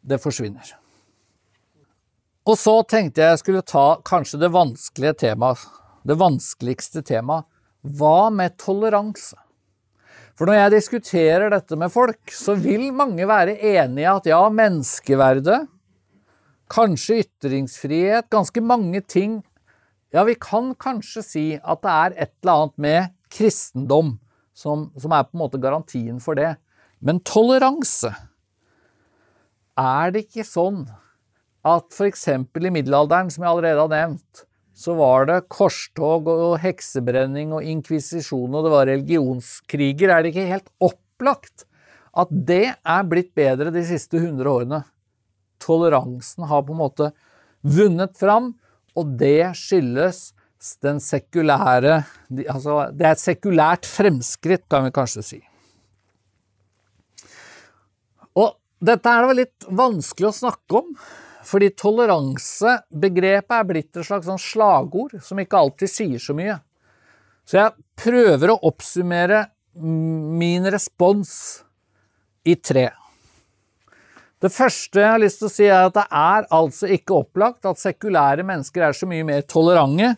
Det 0.00 0.18
forsvinner. 0.22 0.78
Og 2.48 2.56
så 2.56 2.78
tenkte 2.88 3.20
jeg 3.20 3.34
jeg 3.34 3.42
skulle 3.42 3.66
ta 3.66 3.84
kanskje 4.06 4.40
det 4.40 4.52
vanskelige 4.54 5.18
temaet, 5.26 5.60
det 6.08 6.16
vanskeligste 6.20 7.02
temaet. 7.04 7.44
Hva 7.80 8.30
med 8.32 8.56
toleranse? 8.60 9.36
For 10.36 10.48
når 10.48 10.56
jeg 10.56 10.72
diskuterer 10.72 11.52
dette 11.52 11.76
med 11.76 11.92
folk, 11.92 12.32
så 12.32 12.54
vil 12.56 12.90
mange 12.96 13.26
være 13.28 13.58
enige 13.60 14.08
at 14.08 14.28
ja, 14.30 14.40
menneskeverdet, 14.48 15.66
kanskje 16.72 17.20
ytringsfrihet, 17.26 18.30
ganske 18.32 18.62
mange 18.64 19.02
ting 19.04 19.40
Ja, 20.10 20.24
vi 20.26 20.34
kan 20.34 20.72
kanskje 20.74 21.20
si 21.22 21.42
at 21.54 21.82
det 21.84 21.90
er 21.90 22.14
et 22.24 22.32
eller 22.42 22.64
annet 22.64 22.80
med 22.82 23.12
kristendom 23.30 24.16
som, 24.50 24.88
som 24.98 25.12
er 25.14 25.28
på 25.28 25.36
en 25.36 25.42
måte 25.44 25.60
garantien 25.62 26.16
for 26.18 26.34
det. 26.34 26.56
Men 26.98 27.20
toleranse 27.22 28.10
Er 29.78 30.10
det 30.10 30.24
ikke 30.26 30.48
sånn 30.48 30.82
at 31.66 31.92
f.eks. 31.92 32.28
i 32.28 32.72
middelalderen, 32.72 33.30
som 33.32 33.44
jeg 33.44 33.50
allerede 33.50 33.84
har 33.84 33.92
nevnt, 33.92 34.44
så 34.80 34.94
var 34.96 35.26
det 35.28 35.42
korstog 35.52 36.28
og 36.32 36.54
heksebrenning 36.62 37.52
og 37.52 37.66
inkvisisjon, 37.68 38.54
og 38.54 38.64
det 38.64 38.72
var 38.72 38.88
religionskriger. 38.88 40.08
Er 40.08 40.22
det 40.22 40.32
ikke 40.32 40.48
helt 40.48 40.70
opplagt 40.80 41.66
at 42.16 42.32
det 42.32 42.64
er 42.72 43.10
blitt 43.10 43.34
bedre 43.36 43.72
de 43.74 43.84
siste 43.84 44.16
100 44.16 44.48
årene? 44.48 44.80
Toleransen 45.60 46.48
har 46.48 46.64
på 46.64 46.72
en 46.72 46.80
måte 46.80 47.10
vunnet 47.60 48.16
fram, 48.16 48.54
og 48.96 49.12
det 49.20 49.52
skyldes 49.58 50.30
den 50.84 50.98
sekulære 51.00 52.02
Altså, 52.52 52.90
det 52.92 53.06
er 53.06 53.14
et 53.14 53.22
sekulært 53.22 53.86
fremskritt, 53.88 54.66
kan 54.68 54.84
vi 54.86 54.92
kanskje 54.96 55.24
si. 55.24 55.38
Og 58.36 58.54
dette 58.80 59.12
er 59.12 59.28
det 59.28 59.38
litt 59.38 59.68
vanskelig 59.68 60.30
å 60.30 60.36
snakke 60.36 60.80
om, 60.82 60.92
fordi 61.50 61.72
toleransebegrepet 61.74 63.56
er 63.56 63.66
blitt 63.66 63.96
et 63.96 64.06
slags 64.06 64.28
sånn 64.30 64.40
slagord 64.40 65.16
som 65.24 65.40
ikke 65.42 65.58
alltid 65.58 65.90
sier 65.90 66.22
så 66.22 66.36
mye. 66.36 66.60
Så 67.48 67.58
jeg 67.58 67.88
prøver 67.98 68.52
å 68.52 68.60
oppsummere 68.70 69.48
min 69.74 70.66
respons 70.70 71.32
i 72.46 72.54
tre. 72.56 72.88
Det 74.40 74.48
første 74.54 75.02
jeg 75.02 75.12
har 75.12 75.20
lyst 75.20 75.42
til 75.42 75.50
å 75.50 75.52
si, 75.52 75.66
er 75.68 75.88
at 75.90 75.96
det 75.98 76.06
er 76.06 76.46
altså 76.56 76.88
ikke 76.94 77.18
opplagt 77.18 77.66
at 77.68 77.80
sekulære 77.80 78.46
mennesker 78.46 78.86
er 78.86 78.96
så 78.96 79.08
mye 79.10 79.26
mer 79.26 79.42
tolerante 79.44 80.14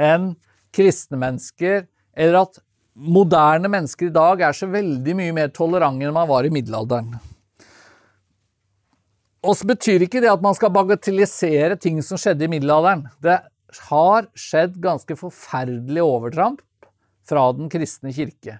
enn 0.00 0.32
kristne 0.74 1.20
mennesker, 1.20 1.84
eller 2.16 2.40
at 2.40 2.58
moderne 2.94 3.70
mennesker 3.70 4.08
i 4.08 4.14
dag 4.14 4.42
er 4.48 4.56
så 4.56 4.66
veldig 4.70 5.14
mye 5.18 5.36
mer 5.36 5.52
tolerante 5.54 6.08
enn 6.08 6.16
man 6.16 6.30
var 6.30 6.48
i 6.48 6.52
middelalderen. 6.54 7.14
Og 9.40 9.56
så 9.56 9.68
betyr 9.70 10.04
ikke 10.04 10.20
det 10.20 10.28
at 10.28 10.42
man 10.44 10.56
skal 10.56 10.72
bagatellisere 10.74 11.78
ting 11.80 12.00
som 12.04 12.20
skjedde 12.20 12.44
i 12.44 12.50
middelalderen. 12.52 13.06
Det 13.24 13.38
har 13.88 14.26
skjedd 14.36 14.76
ganske 14.82 15.16
forferdelige 15.16 16.04
overtramp 16.04 16.60
fra 17.28 17.46
den 17.56 17.70
kristne 17.72 18.12
kirke. 18.12 18.58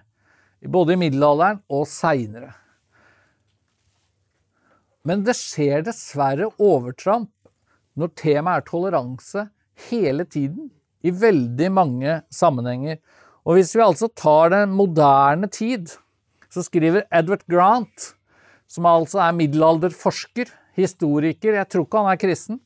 Både 0.65 0.95
i 0.95 1.01
middelalderen 1.01 1.61
og 1.69 1.85
seinere. 1.89 2.55
Men 5.05 5.23
det 5.25 5.35
skjer 5.37 5.85
dessverre 5.85 6.49
overtramp 6.61 7.31
når 7.97 8.13
temaet 8.17 8.61
er 8.61 8.69
toleranse 8.69 9.47
hele 9.89 10.25
tiden. 10.25 10.69
I 11.01 11.09
veldig 11.09 11.69
mange 11.73 12.19
sammenhenger. 12.33 12.99
Og 13.41 13.57
hvis 13.57 13.73
vi 13.73 13.81
altså 13.81 14.09
tar 14.13 14.51
den 14.53 14.73
moderne 14.77 15.49
tid, 15.49 15.89
så 16.53 16.61
skriver 16.65 17.07
Edward 17.09 17.41
Grant, 17.49 18.11
som 18.69 18.85
altså 18.85 19.23
er 19.25 19.33
middelalderforsker, 19.33 20.51
historiker. 20.77 21.53
Jeg 21.59 21.69
tror 21.69 21.85
ikke 21.87 22.03
han 22.03 22.11
er 22.13 22.21
kristen. 22.21 22.59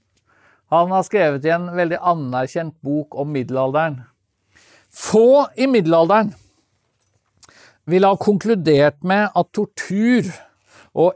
Han 0.73 0.91
har 0.91 1.03
skrevet 1.05 1.45
i 1.45 1.53
en 1.53 1.69
veldig 1.75 1.99
anerkjent 2.01 2.75
bok 2.85 3.15
om 3.21 3.29
middelalderen. 3.33 4.01
Få 4.95 5.47
i 5.59 5.67
middelalderen 5.69 6.33
ville 7.85 8.07
ha 8.09 8.17
konkludert 8.17 9.03
med 9.05 9.29
at 9.29 9.51
tortur 9.53 10.25
og 10.95 11.13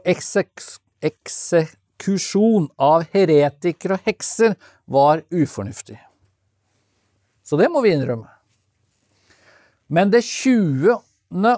eksekusjon 1.10 2.68
av 2.78 3.04
heretikere 3.14 3.94
og 3.96 4.04
hekser 4.06 4.54
var 4.86 5.22
ufornuftig. 5.32 5.98
Så 7.42 7.56
det 7.58 7.70
må 7.72 7.82
vi 7.82 7.90
innrømme. 7.96 8.28
Men 9.90 10.10
det 10.12 10.22
20. 10.22 10.94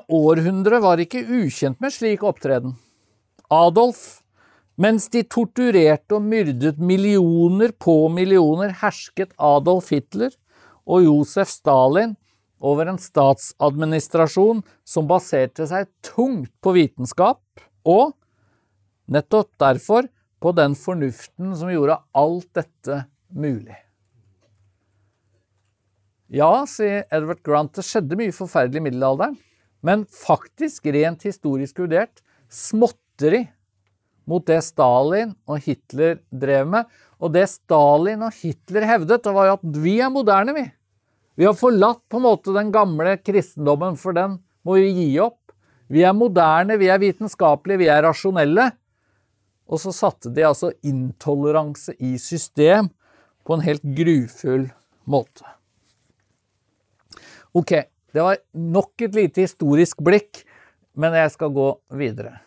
århundre 0.09 0.81
var 0.81 0.97
ikke 1.03 1.21
ukjent 1.43 1.81
med 1.85 1.93
slik 1.93 2.23
opptreden. 2.25 2.79
Adolf, 3.53 4.22
mens 4.81 5.09
de 5.13 5.23
torturerte 5.29 6.17
og 6.17 6.25
myrdet 6.25 6.81
millioner 6.81 7.75
på 7.77 8.09
millioner, 8.13 8.73
hersket 8.81 9.35
Adolf 9.37 9.93
Hitler 9.93 10.33
og 10.89 11.05
Josef 11.05 11.51
Stalin 11.53 12.17
over 12.63 12.89
en 12.89 12.99
statsadministrasjon 13.01 14.63
som 14.87 15.09
baserte 15.11 15.67
seg 15.69 15.91
tungt 16.07 16.53
på 16.63 16.75
vitenskap, 16.77 17.43
og 17.83 18.15
nettopp 19.11 19.51
derfor 19.61 20.07
på 20.43 20.53
den 20.55 20.77
fornuften 20.79 21.55
som 21.59 21.71
gjorde 21.71 21.99
alt 22.19 22.49
dette 22.55 23.03
mulig. 23.35 23.77
Ja, 26.33 26.65
sier 26.65 27.05
Edward 27.13 27.43
Grant, 27.45 27.75
det 27.77 27.85
skjedde 27.85 28.17
mye 28.17 28.33
forferdelig 28.33 28.81
i 28.81 28.87
middelalderen, 28.87 29.35
men 29.85 30.07
faktisk, 30.07 30.87
rent 30.95 31.27
historisk 31.27 31.83
vurdert, 31.83 32.23
småtteri 32.49 33.43
mot 34.33 34.45
det 34.49 34.63
Stalin 34.65 35.35
og 35.47 35.61
Hitler 35.67 36.23
drev 36.33 36.71
med. 36.73 36.89
Og 37.23 37.35
det 37.35 37.45
Stalin 37.53 38.25
og 38.25 38.35
Hitler 38.41 38.89
hevdet, 38.89 39.23
det 39.25 39.35
var 39.37 39.55
at 39.55 39.81
vi 39.85 39.99
er 40.01 40.13
moderne, 40.13 40.55
vi. 40.57 40.65
Vi 41.39 41.47
har 41.49 41.57
forlatt 41.57 42.03
på 42.11 42.19
en 42.19 42.27
måte 42.27 42.55
den 42.55 42.73
gamle 42.75 43.17
kristendommen, 43.21 43.97
for 44.01 44.17
den 44.17 44.39
må 44.67 44.77
vi 44.81 44.91
gi 44.91 45.09
opp. 45.23 45.39
Vi 45.93 46.05
er 46.07 46.17
moderne, 46.17 46.79
vi 46.81 46.89
er 46.93 47.01
vitenskapelige, 47.03 47.85
vi 47.85 47.91
er 47.93 48.05
rasjonelle. 48.07 48.71
Og 49.73 49.81
så 49.81 49.93
satte 49.95 50.33
de 50.35 50.45
altså 50.45 50.73
intoleranse 50.85 51.95
i 52.01 52.17
system 52.21 52.91
på 53.47 53.57
en 53.57 53.65
helt 53.65 53.85
grufull 53.97 54.69
måte. 55.09 55.45
Ok, 57.53 57.75
det 58.13 58.25
var 58.25 58.41
nok 58.53 59.05
et 59.05 59.17
lite 59.17 59.45
historisk 59.45 60.01
blikk, 60.05 60.45
men 60.97 61.17
jeg 61.17 61.33
skal 61.35 61.53
gå 61.53 61.69
videre. 61.97 62.39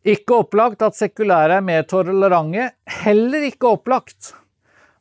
Ikke 0.00 0.38
opplagt 0.40 0.80
at 0.82 0.96
sekulære 0.96 1.58
er 1.58 1.64
mer 1.64 1.84
tolerante, 1.88 2.70
heller 3.04 3.44
ikke 3.50 3.74
opplagt 3.74 4.32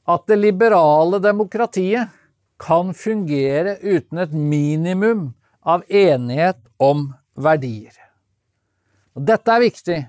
at 0.09 0.25
det 0.27 0.39
liberale 0.41 1.21
demokratiet 1.23 2.11
kan 2.59 2.91
fungere 2.97 3.77
uten 3.79 4.19
et 4.19 4.33
minimum 4.35 5.29
av 5.63 5.85
enighet 5.87 6.59
om 6.83 7.07
verdier. 7.39 7.93
Og 9.15 9.23
dette 9.27 9.53
er 9.53 9.63
viktig, 9.63 9.99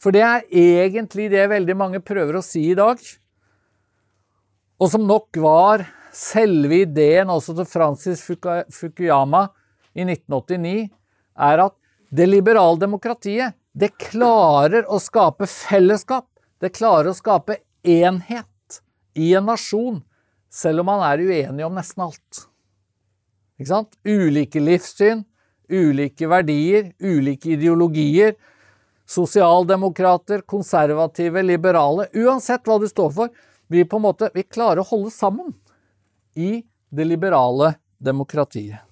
for 0.00 0.14
det 0.16 0.22
er 0.24 0.46
egentlig 0.48 1.28
det 1.32 1.50
veldig 1.52 1.76
mange 1.76 2.00
prøver 2.00 2.38
å 2.38 2.44
si 2.44 2.70
i 2.70 2.78
dag, 2.78 2.96
og 4.80 4.90
som 4.90 5.04
nok 5.06 5.36
var 5.44 5.84
selve 6.12 6.82
ideen 6.86 7.30
også 7.32 7.54
til 7.60 7.68
Francis 7.68 8.24
Fukuyama 8.24 9.46
i 9.92 10.06
1989, 10.06 10.88
er 11.36 11.66
at 11.68 11.76
det 12.12 12.28
liberale 12.28 12.80
demokratiet 12.80 13.56
det 13.72 13.94
klarer 13.96 14.86
å 14.90 15.00
skape 15.00 15.48
fellesskap. 15.48 16.28
Det 16.60 16.72
klarer 16.76 17.10
å 17.10 17.16
skape 17.16 17.58
enhet 17.82 18.80
i 19.18 19.32
en 19.34 19.48
nasjon, 19.48 20.02
selv 20.52 20.82
om 20.82 20.90
man 20.92 21.04
er 21.06 21.24
uenig 21.24 21.64
om 21.66 21.74
nesten 21.76 22.04
alt. 22.06 22.44
Ikke 23.58 23.70
sant? 23.72 23.96
Ulike 24.04 24.60
livssyn, 24.60 25.24
ulike 25.72 26.28
verdier, 26.30 26.92
ulike 27.00 27.54
ideologier. 27.56 28.36
Sosialdemokrater, 29.08 30.44
konservative, 30.48 31.42
liberale. 31.42 32.06
Uansett 32.14 32.68
hva 32.68 32.78
du 32.80 32.86
står 32.88 33.10
for, 33.16 33.34
vi 33.72 33.84
på 33.88 33.98
en 33.98 34.06
måte, 34.06 34.30
vi 34.34 34.44
klarer 34.44 34.82
å 34.82 34.88
holde 34.88 35.12
sammen 35.12 35.52
i 36.36 36.62
det 36.92 37.08
liberale 37.08 37.74
demokratiet. 37.98 38.91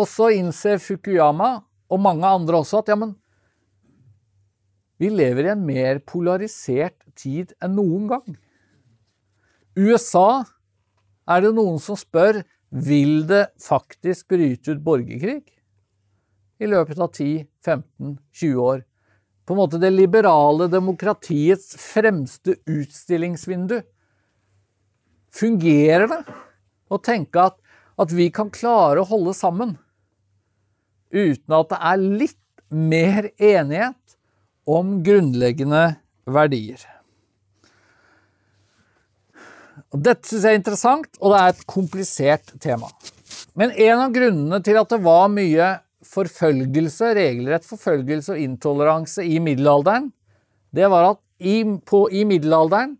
Og 0.00 0.08
så 0.08 0.30
innser 0.38 0.80
Fukuyama, 0.80 1.58
og 1.90 2.00
mange 2.00 2.24
andre 2.26 2.62
også, 2.62 2.80
at 2.80 2.92
ja, 2.92 2.96
men 2.96 3.16
vi 5.00 5.08
lever 5.12 5.46
i 5.46 5.52
en 5.54 5.62
mer 5.64 6.00
polarisert 6.04 6.98
tid 7.18 7.54
enn 7.64 7.76
noen 7.78 8.08
gang. 8.10 8.36
USA 9.78 10.42
er 11.30 11.44
det 11.44 11.54
noen 11.56 11.78
som 11.80 11.96
spør 11.98 12.42
vil 12.70 13.24
det 13.26 13.46
faktisk 13.62 14.28
bryte 14.30 14.74
ut 14.74 14.84
borgerkrig 14.84 15.40
i 16.60 16.68
løpet 16.68 17.00
av 17.00 17.10
10-15-20 17.16 18.60
år. 18.60 18.84
På 19.48 19.56
en 19.56 19.62
måte 19.62 19.80
det 19.82 19.90
liberale 19.94 20.68
demokratiets 20.70 21.72
fremste 21.80 22.58
utstillingsvindu. 22.68 23.80
Fungerer 25.34 26.06
det 26.12 26.20
å 26.92 27.00
tenke 27.02 27.48
at, 27.50 27.56
at 27.96 28.12
vi 28.14 28.28
kan 28.34 28.52
klare 28.52 29.00
å 29.00 29.08
holde 29.08 29.34
sammen? 29.34 29.78
Uten 31.10 31.56
at 31.56 31.72
det 31.72 31.80
er 31.90 32.06
litt 32.22 32.38
mer 32.70 33.30
enighet 33.36 34.16
om 34.70 35.00
grunnleggende 35.04 35.84
verdier. 36.30 36.82
Dette 39.90 40.28
syns 40.28 40.44
jeg 40.44 40.54
er 40.54 40.60
interessant, 40.60 41.08
og 41.18 41.32
det 41.32 41.38
er 41.40 41.54
et 41.54 41.64
komplisert 41.66 42.52
tema. 42.62 42.90
Men 43.58 43.72
en 43.74 44.04
av 44.04 44.12
grunnene 44.14 44.60
til 44.62 44.78
at 44.78 44.92
det 44.92 45.00
var 45.02 45.26
mye 45.32 45.72
forfølgelse, 46.06 47.10
regelrett 47.18 47.66
forfølgelse 47.66 48.36
og 48.36 48.44
intoleranse 48.44 49.26
i 49.26 49.40
middelalderen, 49.42 50.12
det 50.70 50.86
var 50.90 51.10
at 51.14 51.20
i, 51.42 51.64
på, 51.64 52.04
i 52.14 52.22
middelalderen 52.28 52.94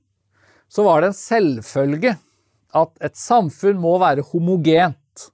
så 0.70 0.83
var 0.87 1.03
det 1.03 1.12
en 1.12 1.18
selvfølge 1.18 2.16
at 2.81 2.92
et 3.07 3.18
samfunn 3.18 3.79
må 3.83 3.96
være 4.03 4.27
homogent 4.31 5.31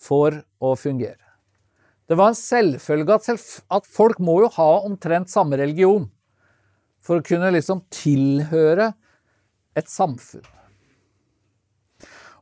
for 0.00 0.42
å 0.62 0.74
fungere. 0.78 1.29
Det 2.10 2.16
var 2.18 2.32
en 2.32 2.38
selvfølge 2.38 3.14
at, 3.14 3.22
selv, 3.22 3.42
at, 3.70 3.84
folk 3.86 4.18
må 4.18 4.40
jo 4.42 4.48
ha 4.56 4.70
omtrent 4.82 5.30
samme 5.30 5.54
religion 5.60 6.08
for 6.98 7.20
å 7.20 7.24
kunne 7.24 7.52
liksom 7.54 7.84
tilhøre 7.94 8.88
et 9.78 9.86
samfunn. 9.86 10.42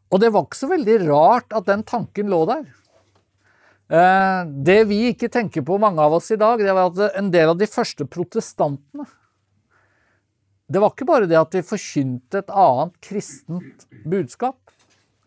Og 0.09 0.23
det 0.23 0.31
var 0.33 0.47
ikke 0.47 0.57
så 0.63 0.71
veldig 0.71 0.97
rart 1.05 1.53
at 1.53 1.69
den 1.69 1.85
tanken 1.85 2.33
lå 2.33 2.41
der. 2.49 2.63
Eh, 3.93 4.41
det 4.65 4.79
vi 4.89 5.03
ikke 5.11 5.29
tenker 5.33 5.65
på, 5.69 5.77
mange 5.81 6.01
av 6.01 6.17
oss 6.17 6.31
i 6.33 6.41
dag, 6.41 6.65
det 6.65 6.73
var 6.73 6.89
at 6.89 7.19
en 7.21 7.29
del 7.33 7.53
av 7.53 7.61
de 7.61 7.69
første 7.69 8.09
protestantene 8.09 9.05
Det 10.69 10.81
var 10.81 10.93
ikke 10.93 11.09
bare 11.09 11.29
det 11.29 11.37
at 11.41 11.53
de 11.53 11.63
forkynte 11.65 12.41
et 12.43 12.51
annet 12.53 12.97
kristent 13.05 13.87
budskap. 14.05 14.59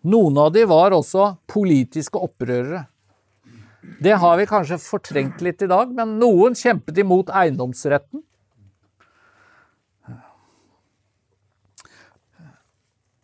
Noen 0.01 0.37
av 0.37 0.51
de 0.53 0.65
var 0.69 0.93
også 0.93 1.31
politiske 1.49 2.17
opprørere. 2.17 2.87
Det 3.81 4.13
har 4.21 4.37
vi 4.37 4.49
kanskje 4.49 4.77
fortrengt 4.81 5.41
litt 5.41 5.61
i 5.65 5.69
dag, 5.69 5.89
men 5.93 6.19
noen 6.21 6.57
kjempet 6.57 6.99
imot 7.01 7.31
eiendomsretten. 7.33 8.21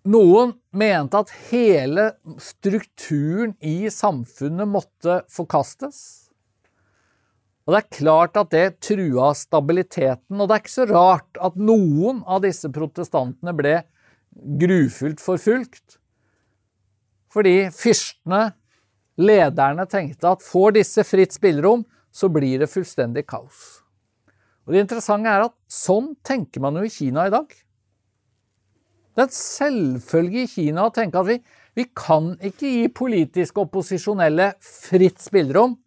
Noen 0.08 0.54
mente 0.72 1.20
at 1.20 1.34
hele 1.50 2.12
strukturen 2.40 3.58
i 3.60 3.90
samfunnet 3.92 4.70
måtte 4.72 5.20
forkastes. 5.34 6.00
Og 7.68 7.76
det 7.76 7.82
er 7.82 7.96
klart 7.98 8.40
at 8.40 8.54
det 8.54 8.80
trua 8.88 9.34
stabiliteten, 9.36 10.40
og 10.40 10.48
det 10.48 10.56
er 10.56 10.62
ikke 10.64 10.72
så 10.72 10.88
rart 10.88 11.42
at 11.44 11.58
noen 11.60 12.22
av 12.24 12.46
disse 12.46 12.72
protestantene 12.72 13.52
ble 13.58 13.82
grufullt 14.62 15.20
forfulgt. 15.20 15.98
Fordi 17.34 17.68
fyrstene 17.76 18.54
Lederne 19.18 19.88
tenkte 19.90 20.30
at 20.36 20.46
får 20.46 20.78
disse 20.78 21.04
fritt 21.08 21.34
spillerom, 21.34 21.84
så 22.14 22.30
blir 22.34 22.62
det 22.62 22.70
fullstendig 22.72 23.26
kaos. 23.30 23.82
Og 24.68 24.74
Det 24.74 24.84
interessante 24.84 25.32
er 25.32 25.48
at 25.48 25.56
sånn 25.72 26.12
tenker 26.26 26.62
man 26.62 26.76
jo 26.78 26.84
i 26.86 26.92
Kina 26.92 27.28
i 27.28 27.34
dag. 27.34 27.48
Det 29.16 29.24
er 29.24 29.30
en 29.30 29.34
selvfølge 29.34 30.44
i 30.44 30.50
Kina 30.52 30.86
å 30.86 30.94
tenke 30.94 31.18
at 31.18 31.30
vi, 31.30 31.40
vi 31.74 31.88
kan 31.98 32.36
ikke 32.38 32.70
gi 32.70 32.88
politiske 32.94 33.64
opposisjonelle 33.64 34.52
fritt 34.62 35.24
spillerom. 35.24 35.78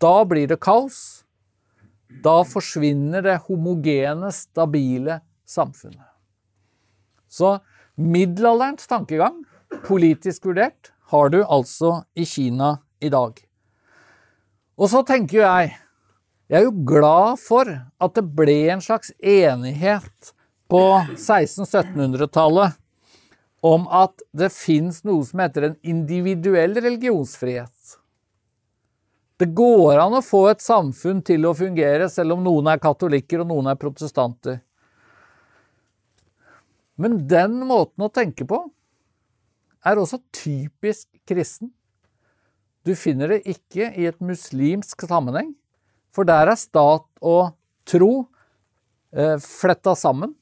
Da 0.00 0.22
blir 0.28 0.48
det 0.48 0.60
kaos. 0.62 1.26
Da 2.24 2.38
forsvinner 2.48 3.24
det 3.26 3.40
homogene, 3.48 4.30
stabile 4.32 5.20
samfunnet. 5.44 6.14
Så 7.28 7.58
middelalderens 8.00 8.88
tankegang, 8.88 9.42
politisk 9.84 10.46
vurdert, 10.48 10.94
har 11.12 11.28
du 11.28 11.42
altså 11.44 12.02
i 12.14 12.24
Kina 12.26 12.76
i 13.00 13.10
dag. 13.12 13.38
Og 14.76 14.90
så 14.92 15.02
tenker 15.06 15.44
jeg 15.44 15.76
Jeg 16.46 16.60
er 16.60 16.66
jo 16.68 16.84
glad 16.86 17.40
for 17.42 17.66
at 17.66 18.12
det 18.14 18.22
ble 18.38 18.68
en 18.70 18.82
slags 18.82 19.10
enighet 19.18 20.28
på 20.70 20.82
1600-1700-tallet 21.16 22.76
om 23.66 23.88
at 23.90 24.22
det 24.30 24.52
fins 24.54 25.00
noe 25.02 25.24
som 25.26 25.42
heter 25.42 25.66
en 25.66 25.74
individuell 25.82 26.78
religionsfrihet. 26.78 27.96
Det 29.42 29.50
går 29.58 29.98
an 30.04 30.14
å 30.20 30.22
få 30.22 30.44
et 30.52 30.62
samfunn 30.62 31.18
til 31.26 31.48
å 31.48 31.54
fungere 31.56 32.06
selv 32.12 32.36
om 32.36 32.46
noen 32.46 32.70
er 32.70 32.80
katolikker 32.80 33.42
og 33.42 33.50
noen 33.50 33.72
er 33.72 33.80
protestanter. 33.80 34.60
Men 36.96 37.18
den 37.28 37.58
måten 37.66 38.06
å 38.06 38.12
tenke 38.12 38.46
på 38.48 38.62
er 39.86 40.00
også 40.00 40.20
typisk 40.34 41.08
kristen. 41.28 41.70
Du 42.86 42.94
finner 42.98 43.34
det 43.34 43.44
ikke 43.50 43.90
i 43.98 44.06
et 44.06 44.18
muslimsk 44.22 45.06
sammenheng, 45.08 45.54
for 46.14 46.26
der 46.26 46.52
er 46.52 46.58
stat 46.58 47.06
og 47.20 47.54
tro 47.86 48.26
eh, 49.14 49.38
fletta 49.42 49.94
sammen. 49.98 50.34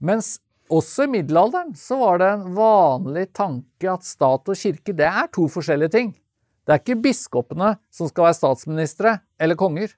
Mens 0.00 0.38
også 0.70 1.04
i 1.04 1.12
middelalderen 1.12 1.74
så 1.76 1.98
var 2.00 2.20
det 2.22 2.30
en 2.32 2.50
vanlig 2.56 3.26
tanke 3.36 3.90
at 3.90 4.06
stat 4.06 4.50
og 4.50 4.58
kirke 4.58 4.94
det 4.96 5.06
er 5.06 5.30
to 5.34 5.46
forskjellige 5.50 5.94
ting. 5.96 6.12
Det 6.64 6.74
er 6.74 6.82
ikke 6.82 7.02
biskopene 7.02 7.74
som 7.92 8.08
skal 8.10 8.28
være 8.28 8.38
statsministre 8.38 9.16
eller 9.40 9.58
konger. 9.58 9.92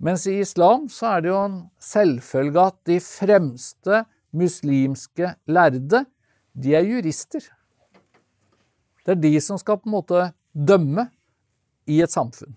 Mens 0.00 0.24
i 0.30 0.38
islam 0.40 0.88
så 0.88 1.14
er 1.14 1.24
det 1.24 1.32
jo 1.32 1.40
en 1.44 1.58
selvfølge 1.84 2.62
at 2.70 2.78
de 2.88 2.96
fremste 3.04 4.04
muslimske 4.36 5.34
lærde, 5.50 6.04
de 6.54 6.74
er 6.74 6.86
jurister. 6.86 7.42
Det 9.04 9.16
er 9.16 9.22
de 9.22 9.32
som 9.42 9.58
skal 9.60 9.80
på 9.80 9.88
en 9.88 9.96
måte 9.96 10.24
dømme 10.52 11.08
i 11.90 12.00
et 12.04 12.12
samfunn. 12.12 12.54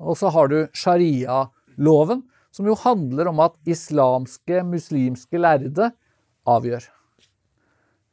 Og 0.00 0.16
så 0.16 0.30
har 0.32 0.48
du 0.50 0.58
sharia-loven, 0.76 2.24
som 2.50 2.66
jo 2.66 2.74
handler 2.82 3.30
om 3.30 3.42
at 3.44 3.58
islamske, 3.68 4.64
muslimske 4.66 5.38
lærde 5.38 5.92
avgjør. 6.48 6.88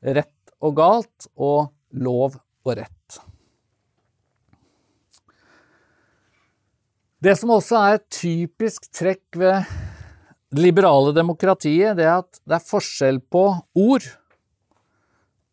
Rett 0.04 0.54
og 0.62 0.78
galt 0.78 1.30
og 1.36 1.72
lov 1.96 2.38
og 2.68 2.78
rett. 2.78 3.20
Det 7.18 7.34
som 7.40 7.50
også 7.56 7.80
er 7.82 7.96
et 7.98 8.10
typisk 8.14 8.92
trekk 8.94 9.40
ved 9.42 9.87
det 10.54 10.64
liberale 10.64 11.12
demokratiet, 11.16 11.98
det 11.98 12.06
er 12.08 12.22
at 12.22 12.39
det 12.48 12.56
er 12.58 12.64
forskjell 12.70 13.20
på 13.32 13.43
ord 13.76 14.06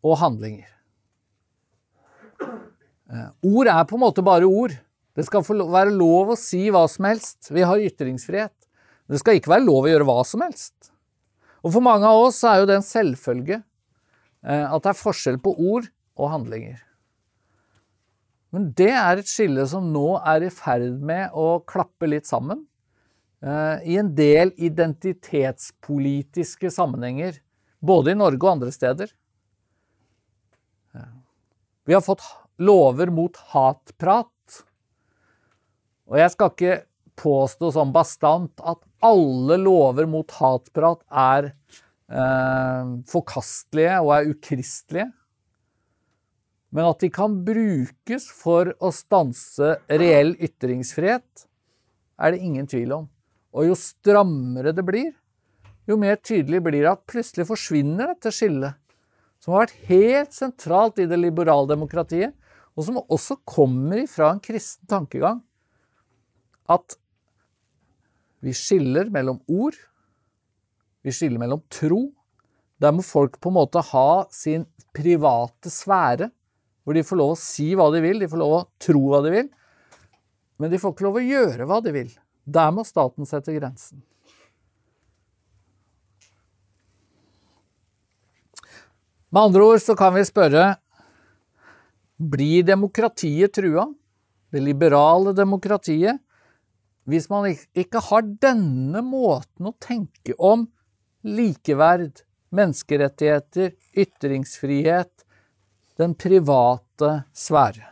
og 0.05 0.19
handlinger. 0.21 0.71
Eh, 3.11 3.31
ord 3.51 3.71
er 3.71 3.85
på 3.89 3.99
en 3.99 4.05
måte 4.05 4.25
bare 4.25 4.47
ord. 4.47 4.77
Det 5.15 5.27
skal 5.27 5.45
være 5.47 5.95
lov 5.95 6.35
å 6.35 6.39
si 6.39 6.67
hva 6.75 6.85
som 6.91 7.09
helst. 7.09 7.51
Vi 7.55 7.67
har 7.67 7.83
ytringsfrihet. 7.83 8.55
Det 9.11 9.21
skal 9.21 9.39
ikke 9.39 9.53
være 9.53 9.67
lov 9.67 9.85
å 9.85 9.91
gjøre 9.91 10.09
hva 10.09 10.21
som 10.27 10.43
helst. 10.45 10.91
Og 11.65 11.73
for 11.75 11.85
mange 11.85 12.09
av 12.09 12.27
oss 12.27 12.43
er 12.47 12.61
jo 12.61 12.69
det 12.69 12.79
en 12.79 12.87
selvfølge 12.87 13.59
eh, 13.61 14.67
at 14.69 14.85
det 14.85 14.93
er 14.93 15.01
forskjell 15.01 15.41
på 15.43 15.55
ord 15.55 15.89
og 16.21 16.31
handlinger. 16.33 16.79
Men 18.55 18.71
det 18.79 18.93
er 18.93 19.19
et 19.19 19.31
skille 19.31 19.65
som 19.67 19.89
nå 19.91 20.15
er 20.21 20.47
i 20.47 20.53
ferd 20.55 21.01
med 21.03 21.35
å 21.35 21.59
klappe 21.67 22.07
litt 22.07 22.29
sammen. 22.29 22.63
Eh, 23.45 23.77
I 23.93 23.99
en 24.01 24.09
del 24.17 24.55
identitetspolitiske 24.57 26.71
sammenhenger, 26.73 27.37
både 27.85 28.15
i 28.15 28.17
Norge 28.17 28.41
og 28.41 28.57
andre 28.57 28.73
steder. 28.73 29.13
Vi 31.85 31.93
har 31.93 32.01
fått 32.01 32.23
lover 32.65 33.11
mot 33.13 33.37
hatprat. 33.53 34.63
Og 36.09 36.17
jeg 36.21 36.33
skal 36.33 36.53
ikke 36.53 36.77
påstå 37.21 37.71
sånn 37.75 37.93
bastant 37.95 38.61
at 38.65 38.81
alle 39.05 39.59
lover 39.61 40.09
mot 40.09 40.31
hatprat 40.39 41.03
er 41.11 41.51
eh, 41.53 42.85
forkastelige 43.11 44.01
og 44.01 44.15
er 44.17 44.31
ukristelige. 44.33 45.11
Men 46.75 46.91
at 46.91 47.05
de 47.05 47.11
kan 47.15 47.37
brukes 47.47 48.27
for 48.35 48.73
å 48.83 48.91
stanse 48.95 49.77
reell 49.93 50.33
ytringsfrihet, 50.43 51.45
er 52.19 52.35
det 52.35 52.43
ingen 52.43 52.67
tvil 52.71 52.97
om. 52.97 53.05
Og 53.55 53.69
jo 53.69 53.77
strammere 53.79 54.75
det 54.75 54.85
blir, 54.87 55.13
jo 55.87 55.99
mer 56.01 56.17
tydelig 56.17 56.63
blir 56.65 56.83
det 56.83 56.91
at 56.91 57.05
plutselig 57.11 57.47
forsvinner 57.47 58.11
dette 58.15 58.33
skillet, 58.35 58.75
som 59.39 59.55
har 59.55 59.67
vært 59.67 59.89
helt 59.91 60.35
sentralt 60.35 61.01
i 61.03 61.09
det 61.09 61.19
liberaldemokratiet, 61.21 62.33
og 62.75 62.87
som 62.87 63.03
også 63.03 63.37
kommer 63.47 64.01
ifra 64.03 64.33
en 64.33 64.43
kristen 64.43 64.89
tankegang. 64.91 65.43
At 66.67 66.97
vi 68.45 68.55
skiller 68.57 69.13
mellom 69.13 69.39
ord, 69.47 69.77
vi 71.05 71.13
skiller 71.13 71.41
mellom 71.41 71.63
tro. 71.73 72.09
Der 72.81 72.93
må 72.97 73.05
folk 73.05 73.37
på 73.41 73.53
en 73.53 73.59
måte 73.61 73.85
ha 73.93 74.25
sin 74.35 74.65
private 74.97 75.71
sfære, 75.71 76.31
hvor 76.85 76.97
de 76.97 77.05
får 77.07 77.21
lov 77.21 77.35
å 77.37 77.41
si 77.41 77.71
hva 77.77 77.87
de 77.95 78.03
vil, 78.05 78.21
de 78.21 78.29
får 78.29 78.41
lov 78.41 78.57
å 78.57 78.65
tro 78.83 79.05
hva 79.13 79.23
de 79.25 79.33
vil, 79.37 79.47
men 80.61 80.73
de 80.73 80.81
får 80.81 80.93
ikke 80.95 81.07
lov 81.07 81.21
å 81.21 81.25
gjøre 81.25 81.69
hva 81.69 81.79
de 81.85 81.95
vil. 81.95 82.11
Der 82.45 82.73
må 82.75 82.85
staten 82.85 83.27
sette 83.29 83.55
grensen. 83.57 84.03
Med 89.35 89.49
andre 89.49 89.65
ord 89.67 89.83
så 89.83 89.97
kan 89.99 90.15
vi 90.15 90.23
spørre 90.29 90.75
blir 92.15 92.63
demokratiet 92.63 93.57
trua? 93.57 93.89
Det 94.55 94.63
liberale 94.63 95.33
demokratiet 95.35 96.21
hvis 97.11 97.27
man 97.29 97.51
ikke 97.77 98.01
har 98.07 98.25
denne 98.41 99.03
måten 99.05 99.69
å 99.69 99.75
tenke 99.83 100.37
om 100.39 100.65
likeverd, 101.25 102.23
menneskerettigheter, 102.55 103.75
ytringsfrihet, 103.99 105.25
den 106.01 106.15
private 106.17 107.11
sfære. 107.37 107.91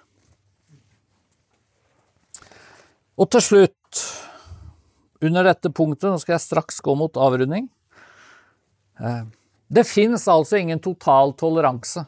Og 3.20 3.28
til 3.34 3.44
slutt, 3.44 4.00
under 5.22 5.46
dette 5.46 5.70
punktet, 5.70 6.10
nå 6.10 6.18
skal 6.20 6.36
jeg 6.36 6.46
straks 6.46 6.80
gå 6.82 6.94
mot 6.98 7.16
avrunding 7.20 7.68
eh, 8.98 9.22
Det 9.72 9.84
fins 9.88 10.26
altså 10.28 10.58
ingen 10.58 10.82
total 10.82 11.32
toleranse. 11.38 12.04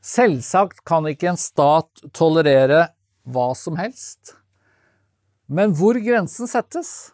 Selvsagt 0.00 0.82
kan 0.88 1.06
ikke 1.08 1.30
en 1.30 1.40
stat 1.40 2.04
tolerere 2.16 2.88
hva 3.28 3.50
som 3.56 3.76
helst. 3.80 4.34
Men 5.50 5.74
hvor 5.76 5.98
grensen 6.00 6.48
settes, 6.48 7.12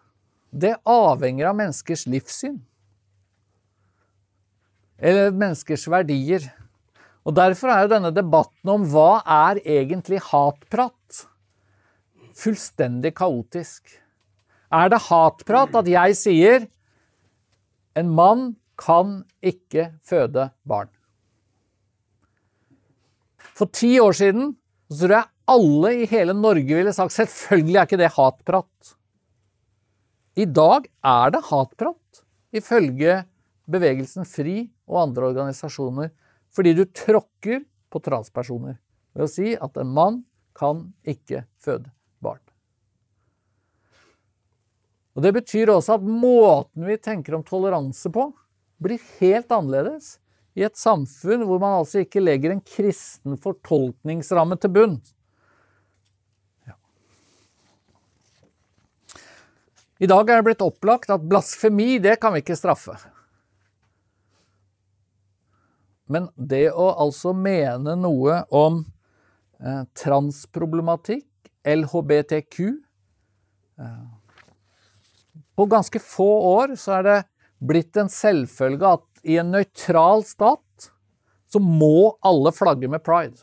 det 0.51 0.77
avhenger 0.87 1.51
av 1.51 1.59
menneskers 1.59 2.07
livssyn. 2.09 2.59
Eller 4.97 5.35
menneskers 5.35 5.87
verdier. 5.93 6.47
Og 7.27 7.35
Derfor 7.37 7.73
er 7.73 7.85
jo 7.85 7.93
denne 7.97 8.13
debatten 8.15 8.71
om 8.71 8.85
hva 8.93 9.21
er 9.51 9.61
egentlig 9.65 10.21
hatprat, 10.29 11.25
fullstendig 12.37 13.17
kaotisk. 13.19 13.97
Er 14.73 14.91
det 14.91 15.05
hatprat 15.07 15.75
at 15.79 15.89
jeg 15.91 16.19
sier 16.19 16.67
en 17.97 18.13
mann 18.13 18.49
kan 18.81 19.21
ikke 19.41 19.93
føde 20.05 20.51
barn? 20.67 20.91
For 23.57 23.71
ti 23.73 23.97
år 24.03 24.17
siden 24.19 24.53
så 24.91 25.07
tror 25.07 25.17
jeg 25.17 25.33
alle 25.47 25.93
i 26.03 26.09
hele 26.11 26.35
Norge 26.37 26.79
ville 26.79 26.93
sagt 26.95 27.15
selvfølgelig 27.15 27.79
er 27.79 27.89
ikke 27.89 28.01
det 28.01 28.13
hatprat. 28.17 28.93
I 30.37 30.45
dag 30.45 30.89
er 31.07 31.33
det 31.33 31.45
hatprat, 31.49 32.23
ifølge 32.53 33.23
bevegelsen 33.71 34.27
FRI 34.29 34.67
og 34.91 35.01
andre 35.07 35.31
organisasjoner, 35.31 36.11
fordi 36.53 36.75
du 36.77 36.85
tråkker 36.85 37.63
på 37.93 38.03
transpersoner 38.05 38.77
ved 39.17 39.25
å 39.25 39.31
si 39.31 39.55
at 39.55 39.81
en 39.81 39.95
mann 39.97 40.21
kan 40.57 40.91
ikke 41.09 41.47
føde 41.63 41.89
barn. 42.21 42.43
Og 45.17 45.23
Det 45.25 45.33
betyr 45.33 45.73
også 45.73 45.97
at 45.97 46.05
måten 46.05 46.85
vi 46.85 46.99
tenker 47.01 47.35
om 47.39 47.45
toleranse 47.45 48.11
på, 48.13 48.29
blir 48.77 49.01
helt 49.17 49.53
annerledes 49.53 50.19
i 50.57 50.65
et 50.67 50.77
samfunn 50.77 51.47
hvor 51.49 51.61
man 51.61 51.79
altså 51.79 52.03
ikke 52.05 52.21
legger 52.21 52.53
en 52.53 52.61
kristen 52.61 53.39
fortolkningsramme 53.41 54.59
til 54.61 54.73
bunn. 54.77 54.99
I 59.97 60.09
dag 60.09 60.29
er 60.29 60.43
det 60.43 60.45
blitt 60.51 60.65
opplagt 60.65 61.09
at 61.09 61.25
blasfemi, 61.25 61.97
det 62.05 62.19
kan 62.21 62.35
vi 62.35 62.43
ikke 62.45 62.59
straffe. 62.59 62.99
Men 66.13 66.29
det 66.37 66.69
å 66.77 66.91
altså 66.93 67.33
mene 67.33 67.97
noe 67.99 68.43
om 68.55 68.83
eh, 69.65 69.83
transproblematikk, 69.97 71.25
LHBTQ 71.65 72.59
eh, 73.81 74.05
På 75.57 75.67
ganske 75.71 76.01
få 76.03 76.29
år 76.53 76.77
så 76.81 76.99
er 76.99 77.07
det 77.07 77.19
blitt 77.65 77.97
en 77.97 78.11
selvfølge 78.13 78.95
at 78.99 79.05
i 79.27 79.39
en 79.41 79.53
nøytral 79.55 80.25
stat 80.29 80.91
så 81.51 81.63
må 81.63 82.17
alle 82.27 82.53
flagge 82.55 82.91
med 82.91 83.05
pride. 83.07 83.41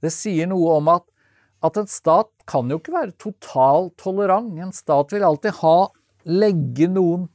Det 0.00 0.12
sier 0.14 0.48
noe 0.48 0.78
om 0.78 0.92
at 0.94 1.06
at 1.60 1.76
en 1.76 1.88
stat 1.90 2.30
kan 2.48 2.70
jo 2.72 2.78
ikke 2.80 2.94
være 2.94 3.16
totalt 3.20 3.92
tolerant. 4.00 4.54
En 4.56 4.72
stat 4.72 5.12
vil 5.12 5.26
alltid 5.26 5.58
ha 5.60 5.90
legge 6.24 6.88
noen 6.88 7.26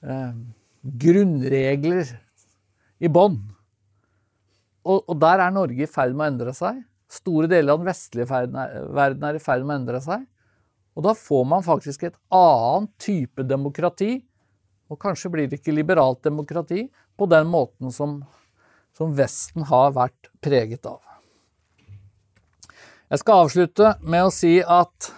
eh, 0.00 0.32
grunnregler 0.82 2.14
i 3.02 3.10
bånn. 3.12 3.36
Og, 4.82 5.04
og, 5.04 5.14
der 5.22 5.44
er 5.44 5.54
Norge 5.54 5.84
i 5.84 5.90
ferd 5.90 6.16
med 6.16 6.24
å 6.24 6.30
endre 6.32 6.54
seg. 6.56 6.80
Store 7.12 7.50
deler 7.50 7.74
av 7.74 7.82
den 7.82 7.90
vestlige 7.90 8.26
verden 8.32 9.28
er 9.28 9.36
i 9.36 9.42
ferd 9.42 9.66
med 9.66 9.76
å 9.76 9.80
endre 9.82 10.00
seg. 10.02 10.24
Og 10.92 11.06
da 11.06 11.14
får 11.16 11.46
man 11.48 11.64
faktisk 11.64 12.04
et 12.04 12.18
annet 12.34 12.90
type 13.00 13.46
demokrati, 13.48 14.18
og 14.92 15.00
kanskje 15.00 15.30
blir 15.32 15.48
det 15.48 15.62
ikke 15.62 15.74
liberalt 15.74 16.20
demokrati 16.24 16.84
på 17.16 17.28
den 17.30 17.48
måten 17.48 17.92
som, 17.94 18.18
som 18.92 19.14
Vesten 19.16 19.64
har 19.70 19.94
vært 19.96 20.28
preget 20.44 20.84
av. 20.88 21.00
Jeg 23.12 23.20
skal 23.20 23.44
avslutte 23.44 23.94
med 24.04 24.26
å 24.26 24.32
si 24.32 24.58
at 24.60 25.12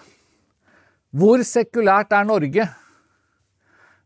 hvor 1.15 1.39
sekulært 1.47 2.11
er 2.15 2.27
Norge? 2.27 2.65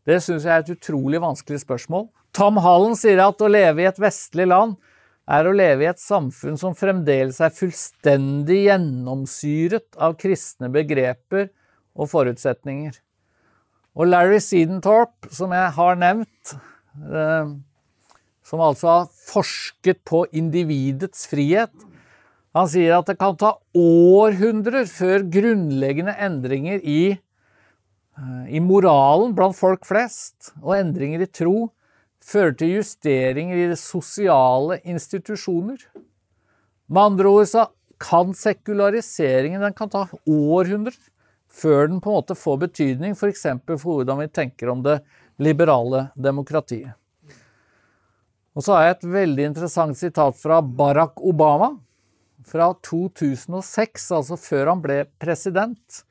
Det 0.06 0.18
syns 0.22 0.46
jeg 0.46 0.52
er 0.54 0.62
et 0.62 0.74
utrolig 0.76 1.18
vanskelig 1.22 1.62
spørsmål. 1.64 2.06
Tom 2.34 2.60
Hallen 2.62 2.94
sier 2.98 3.18
at 3.24 3.42
å 3.42 3.50
leve 3.50 3.82
i 3.82 3.88
et 3.90 3.98
vestlig 3.98 4.46
land 4.46 4.76
er 5.30 5.46
å 5.46 5.54
leve 5.54 5.84
i 5.84 5.90
et 5.90 6.02
samfunn 6.02 6.58
som 6.58 6.76
fremdeles 6.78 7.40
er 7.42 7.54
fullstendig 7.54 8.60
gjennomsyret 8.68 9.98
av 9.98 10.14
kristne 10.18 10.70
begreper 10.74 11.50
og 11.96 12.10
forutsetninger. 12.10 12.98
Og 13.98 14.10
Larry 14.10 14.38
Sedentorp, 14.42 15.28
som 15.34 15.52
jeg 15.54 15.72
har 15.76 15.98
nevnt, 15.98 16.54
eh, 17.10 17.54
som 18.46 18.62
altså 18.62 18.90
har 18.92 19.08
forsket 19.10 20.02
på 20.06 20.24
individets 20.32 21.26
frihet, 21.30 21.74
han 22.54 22.66
sier 22.70 22.96
at 22.96 23.06
det 23.06 23.18
kan 23.20 23.36
ta 23.38 23.54
århundrer 23.78 24.88
før 24.90 25.22
grunnleggende 25.30 26.16
endringer 26.18 26.80
i, 26.82 27.02
eh, 28.18 28.46
i 28.50 28.62
moralen 28.62 29.36
blant 29.38 29.58
folk 29.58 29.86
flest, 29.86 30.52
og 30.62 30.78
endringer 30.78 31.22
i 31.22 31.30
tro, 31.30 31.70
fører 32.20 32.56
til 32.58 32.74
justeringer 32.78 33.70
i 33.70 33.76
sosiale 33.78 34.80
institusjoner. 34.84 35.78
Med 36.90 37.02
andre 37.02 37.30
ord 37.30 37.46
så 37.46 37.68
kan 38.00 38.34
sekulariseringen 38.34 39.62
den 39.62 39.76
kan 39.76 39.90
ta 39.92 40.06
århundrer 40.26 40.96
før 41.52 41.88
den 41.90 42.00
på 42.02 42.12
en 42.12 42.20
måte 42.20 42.36
får 42.38 42.62
betydning 42.66 43.16
f.eks. 43.16 43.46
For, 43.66 43.76
for 43.76 44.00
hvordan 44.00 44.22
vi 44.22 44.30
tenker 44.32 44.70
om 44.72 44.82
det 44.86 45.00
liberale 45.40 46.08
demokratiet. 46.14 46.94
Og 48.54 48.64
så 48.66 48.74
har 48.74 48.84
jeg 48.84 48.96
et 48.96 49.10
veldig 49.14 49.46
interessant 49.52 49.98
sitat 49.98 50.36
fra 50.36 50.58
Barack 50.60 51.20
Obama 51.22 51.70
fra 52.46 52.72
2006, 52.86 54.10
altså 54.16 54.38
før 54.40 54.72
han 54.72 54.82
ble 54.82 55.04
president. 55.22 56.02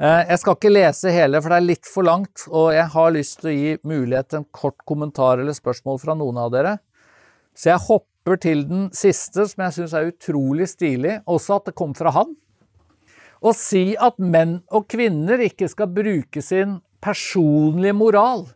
Eh, 0.00 0.22
jeg 0.30 0.40
skal 0.40 0.56
ikke 0.56 0.72
lese 0.72 1.12
hele, 1.14 1.40
for 1.42 1.52
det 1.52 1.58
er 1.60 1.68
litt 1.68 1.90
for 1.90 2.06
langt, 2.06 2.46
og 2.50 2.72
jeg 2.74 2.86
har 2.94 3.14
lyst 3.14 3.40
til 3.40 3.50
å 3.50 3.54
gi 3.54 3.74
mulighet 3.86 4.30
til 4.30 4.40
en 4.40 4.48
kort 4.54 4.80
kommentar 4.88 5.42
eller 5.42 5.56
spørsmål 5.56 6.00
fra 6.02 6.16
noen 6.18 6.40
av 6.40 6.50
dere. 6.54 6.76
Så 7.54 7.70
jeg 7.70 7.84
hopper 7.86 8.40
til 8.42 8.64
den 8.70 8.88
siste, 8.96 9.46
som 9.50 9.66
jeg 9.66 9.76
syns 9.76 9.94
er 9.94 10.10
utrolig 10.10 10.70
stilig, 10.72 11.20
også 11.30 11.60
at 11.60 11.70
det 11.70 11.76
kom 11.78 11.94
fra 11.94 12.14
han. 12.16 12.34
Å 13.44 13.52
si 13.52 13.92
at 14.00 14.16
menn 14.16 14.62
og 14.72 14.86
kvinner 14.88 15.42
ikke 15.44 15.68
skal 15.68 15.90
bruke 15.92 16.40
sin 16.40 16.78
personlige 17.04 17.96
moral 17.96 18.46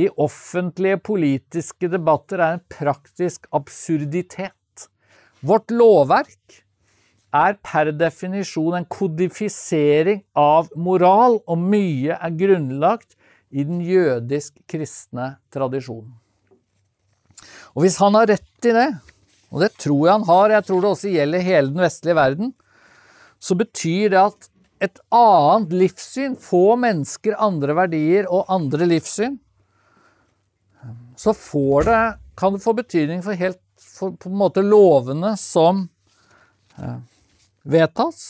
i 0.00 0.06
offentlige 0.16 0.96
politiske 1.04 1.90
debatter, 1.92 2.40
er 2.40 2.56
en 2.56 2.62
praktisk 2.72 3.44
absurditet. 3.52 4.86
Vårt 5.44 5.72
lovverk 5.74 6.62
er 7.36 7.58
per 7.60 7.92
definisjon 7.94 8.78
en 8.78 8.88
kodifisering 8.88 10.22
av 10.38 10.70
moral, 10.76 11.38
og 11.44 11.60
mye 11.60 12.16
er 12.16 12.38
grunnlagt 12.40 13.18
i 13.50 13.66
den 13.66 13.82
jødisk-kristne 13.84 15.34
tradisjonen. 15.52 16.16
Og 17.74 17.84
hvis 17.84 18.00
han 18.00 18.16
har 18.16 18.32
rett 18.32 18.66
i 18.68 18.74
det, 18.74 18.88
og 19.50 19.62
det 19.64 19.70
tror 19.76 20.00
jeg 20.06 20.16
han 20.16 20.26
har, 20.28 20.56
jeg 20.56 20.66
tror 20.68 20.82
det 20.82 20.90
også 20.94 21.12
gjelder 21.12 21.46
hele 21.46 21.72
den 21.74 21.84
vestlige 21.84 22.18
verden, 22.18 22.52
så 23.40 23.56
betyr 23.58 24.12
det 24.12 24.20
at 24.20 24.50
et 24.80 25.00
annet 25.12 25.72
livssyn, 25.76 26.36
få 26.40 26.76
mennesker 26.80 27.36
andre 27.40 27.76
verdier 27.76 28.28
og 28.32 28.48
andre 28.52 28.88
livssyn, 28.88 29.38
så 31.20 31.34
får 31.36 31.88
det, 31.88 32.02
kan 32.40 32.54
det 32.54 32.62
få 32.64 32.72
betydning 32.78 33.20
for 33.24 33.36
helt 33.36 33.60
for 33.80 34.14
på 34.16 34.30
en 34.30 34.38
måte 34.40 34.62
lovene 34.64 35.34
som 35.36 35.88
eh, 36.80 37.00
vedtas. 37.68 38.20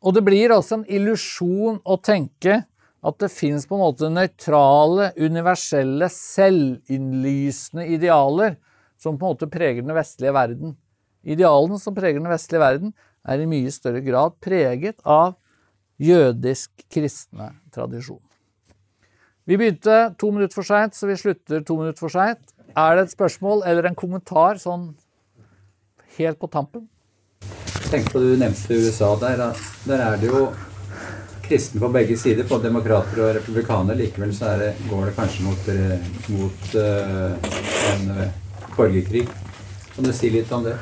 Og 0.00 0.14
det 0.16 0.22
blir 0.24 0.52
også 0.54 0.78
en 0.78 0.86
illusjon 0.88 1.80
å 1.84 1.98
tenke 2.00 2.62
at 3.04 3.18
det 3.20 3.32
fins 3.32 3.66
på 3.68 3.76
en 3.76 3.82
måte 3.84 4.08
nøytrale, 4.12 5.10
universelle, 5.20 6.08
selvinnlysende 6.12 7.84
idealer 7.92 8.56
som 9.00 9.18
på 9.18 9.26
en 9.26 9.34
måte 9.34 9.50
preger 9.52 9.84
den 9.84 9.96
vestlige 9.96 10.32
verden. 10.36 10.76
Idealene 11.24 11.80
som 11.80 11.96
preger 11.96 12.20
den 12.20 12.32
vestlige 12.32 12.62
verden, 12.62 12.94
er 13.24 13.40
i 13.40 13.48
mye 13.48 13.72
større 13.72 14.02
grad 14.04 14.36
preget 14.44 15.00
av 15.04 15.34
jødisk 16.00 16.84
kristne 16.92 17.52
tradisjon. 17.74 18.22
Vi 19.44 19.58
begynte 19.60 20.14
to 20.18 20.30
minutter 20.32 20.56
for 20.56 20.66
seint, 20.66 20.96
så 20.96 21.08
vi 21.08 21.18
slutter 21.20 21.64
to 21.64 21.76
minutter 21.76 22.00
for 22.00 22.12
seint. 22.12 22.40
Er 22.74 22.96
det 22.96 23.06
et 23.06 23.14
spørsmål 23.14 23.62
eller 23.68 23.88
en 23.88 23.98
kommentar 23.98 24.58
sånn 24.60 24.94
helt 26.16 26.40
på 26.40 26.48
tampen? 26.50 26.88
Tenk 27.90 28.08
på 28.10 28.22
det 28.22 28.32
du 28.32 28.40
nevnte 28.40 28.78
USA. 28.80 29.12
Der, 29.20 29.44
der 29.84 30.06
er 30.06 30.16
det 30.18 30.30
jo 30.32 30.46
kristne 31.44 31.82
på 31.82 31.90
begge 31.92 32.16
sider, 32.18 32.46
på 32.48 32.58
demokrater 32.62 33.20
og 33.20 33.34
republikanere. 33.36 33.98
Likevel 34.00 34.32
så 34.34 34.56
det, 34.60 34.72
går 34.88 35.10
det 35.10 35.16
kanskje 35.18 35.44
mot, 35.44 35.68
eh, 35.68 36.12
mot 36.32 36.76
uh, 36.80 37.52
en 37.92 38.14
uh, 38.16 38.24
borgerkrig. 38.76 39.28
Kan 39.94 40.04
du 40.04 40.12
si 40.12 40.26
litt 40.30 40.50
om 40.52 40.64
det? 40.66 40.74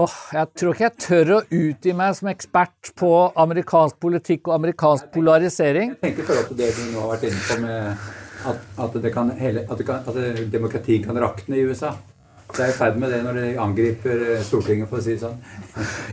Oh, 0.00 0.12
jeg 0.32 0.48
tror 0.56 0.72
ikke 0.72 0.86
jeg 0.86 1.02
tør 1.02 1.32
å 1.34 1.40
utgi 1.52 1.92
meg 1.96 2.14
som 2.16 2.30
ekspert 2.30 2.92
på 2.96 3.10
amerikansk 3.42 3.98
politikk 4.00 4.48
og 4.48 4.54
amerikansk 4.54 5.10
polarisering. 5.12 5.92
Jeg 5.98 6.00
tenker 6.06 6.24
i 6.24 6.28
forhold 6.30 6.46
til 6.48 6.60
det 6.62 6.70
du 6.78 6.86
nå 6.94 7.02
har 7.02 7.10
vært 7.12 7.26
inne 7.28 7.42
på 7.44 7.58
med 7.66 8.06
at, 8.48 8.62
at, 8.86 8.96
det 9.04 9.12
kan 9.12 9.32
hele, 9.36 9.66
at, 9.66 9.76
det 9.76 9.84
kan, 9.90 10.06
at 10.08 10.40
demokrati 10.54 10.96
kan 11.04 11.20
rakne 11.20 11.58
i 11.58 11.66
USA. 11.68 11.92
Det 12.50 12.64
er 12.64 12.72
i 12.72 12.78
ferd 12.78 12.96
med 13.02 13.12
det 13.12 13.20
når 13.26 13.36
de 13.36 13.50
angriper 13.62 14.24
eh, 14.24 14.40
Stortinget, 14.42 14.88
for 14.90 14.98
å 14.98 15.04
si 15.04 15.18
det 15.18 15.22
sånn. 15.22 15.36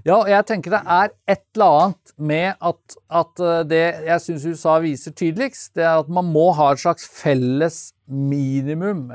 Ja, 0.03 0.19
og 0.19 0.27
jeg 0.29 0.43
tenker 0.51 0.75
det 0.75 0.83
er 0.83 1.15
et 1.31 1.45
eller 1.55 1.79
annet 1.79 2.13
med 2.33 2.67
at, 2.69 2.99
at 3.21 3.45
eh, 3.45 3.63
det 3.71 3.85
jeg 4.09 4.25
syns 4.25 4.45
USA 4.51 4.75
viser 4.83 5.15
tydeligst, 5.15 5.71
det 5.79 5.87
er 5.87 6.03
at 6.03 6.11
man 6.11 6.27
må 6.29 6.49
ha 6.59 6.73
et 6.73 6.83
slags 6.83 7.07
felles 7.07 7.79
minimum 8.05 9.07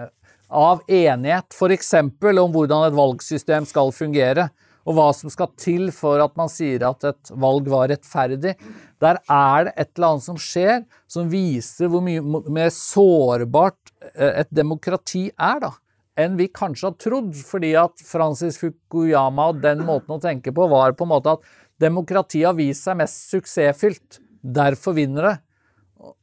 av 0.53 0.82
enighet, 0.86 1.55
f.eks. 1.57 1.94
om 1.96 2.53
hvordan 2.53 2.86
et 2.86 2.96
valgsystem 2.96 3.66
skal 3.68 3.92
fungere, 3.96 4.50
og 4.82 4.96
hva 4.96 5.09
som 5.14 5.30
skal 5.30 5.53
til 5.61 5.90
for 5.94 6.20
at 6.22 6.34
man 6.38 6.50
sier 6.50 6.82
at 6.88 7.05
et 7.07 7.30
valg 7.38 7.68
var 7.70 7.88
rettferdig. 7.92 8.57
Der 9.03 9.20
er 9.30 9.68
det 9.68 9.74
et 9.76 9.92
eller 9.94 10.09
annet 10.09 10.26
som 10.26 10.40
skjer, 10.40 10.82
som 11.11 11.30
viser 11.30 11.90
hvor 11.90 12.03
mye 12.05 12.22
mer 12.22 12.72
sårbart 12.74 13.94
eh, 14.14 14.42
et 14.42 14.50
demokrati 14.50 15.28
er, 15.30 15.62
da, 15.62 15.70
enn 16.18 16.34
vi 16.38 16.50
kanskje 16.50 16.90
har 16.90 16.98
trodd. 16.98 17.30
Fordi 17.46 17.72
at 17.78 18.03
Francis 18.07 18.59
Fukuyama 18.59 19.53
og 19.53 19.62
den 19.62 19.86
måten 19.86 20.16
å 20.16 20.22
tenke 20.22 20.55
på 20.55 20.66
var 20.70 20.98
på 20.98 21.07
en 21.07 21.14
måte 21.14 21.38
at 21.38 21.48
demokratiet 21.82 22.50
har 22.50 22.59
vist 22.59 22.86
seg 22.88 22.98
mest 22.98 23.30
suksessfylt. 23.30 24.20
Derfor 24.42 24.98
vinner 24.98 25.30
det. 25.30 25.36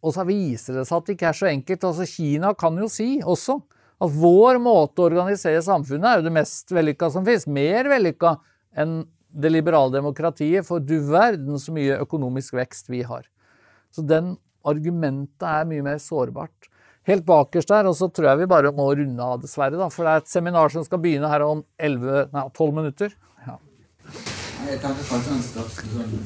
Og 0.04 0.12
så 0.12 0.26
viser 0.28 0.82
det 0.82 0.88
seg 0.88 1.00
at 1.00 1.08
det 1.08 1.16
ikke 1.16 1.32
er 1.32 1.38
så 1.40 1.48
enkelt. 1.48 1.86
Altså 1.88 2.08
Kina 2.12 2.52
kan 2.60 2.76
jo 2.80 2.92
si 2.92 3.14
også 3.24 3.62
at 4.00 4.12
vår 4.16 4.60
måte 4.64 5.02
å 5.02 5.10
organisere 5.10 5.62
samfunnet 5.64 6.08
er 6.08 6.20
jo 6.20 6.28
det 6.30 6.36
mest 6.38 6.72
vellykka 6.72 7.10
som 7.12 7.26
fins. 7.28 7.48
Mer 7.52 7.90
vellykka 7.92 8.38
enn 8.80 9.02
det 9.30 9.52
liberale 9.52 9.94
demokratiet, 9.94 10.66
for 10.66 10.82
du 10.82 10.98
verden 11.06 11.60
så 11.62 11.74
mye 11.76 12.00
økonomisk 12.02 12.56
vekst 12.58 12.90
vi 12.90 13.04
har. 13.06 13.28
Så 13.94 14.02
den 14.06 14.38
argumentet 14.68 15.46
er 15.46 15.68
mye 15.70 15.86
mer 15.86 16.00
sårbart. 16.02 16.70
Helt 17.10 17.26
bakerst 17.26 17.72
der, 17.72 17.88
og 17.90 17.96
så 17.98 18.10
tror 18.12 18.32
jeg 18.32 18.42
vi 18.44 18.50
bare 18.50 18.72
må 18.76 18.90
runde 18.94 19.24
av, 19.24 19.40
dessverre. 19.42 19.78
da, 19.80 19.90
For 19.90 20.06
det 20.06 20.12
er 20.12 20.24
et 20.24 20.32
seminar 20.32 20.74
som 20.74 20.86
skal 20.86 21.02
begynne 21.02 21.30
her 21.32 21.46
om 21.46 21.64
11, 21.80 22.30
nei, 22.34 22.44
12 22.58 22.76
minutter. 22.76 23.16
Ja. 23.48 23.56
Jeg 24.70 24.82
tenker 24.84 25.08
kanskje 25.10 25.34
den 25.34 25.44
største 25.48 25.88
sånn, 25.90 26.18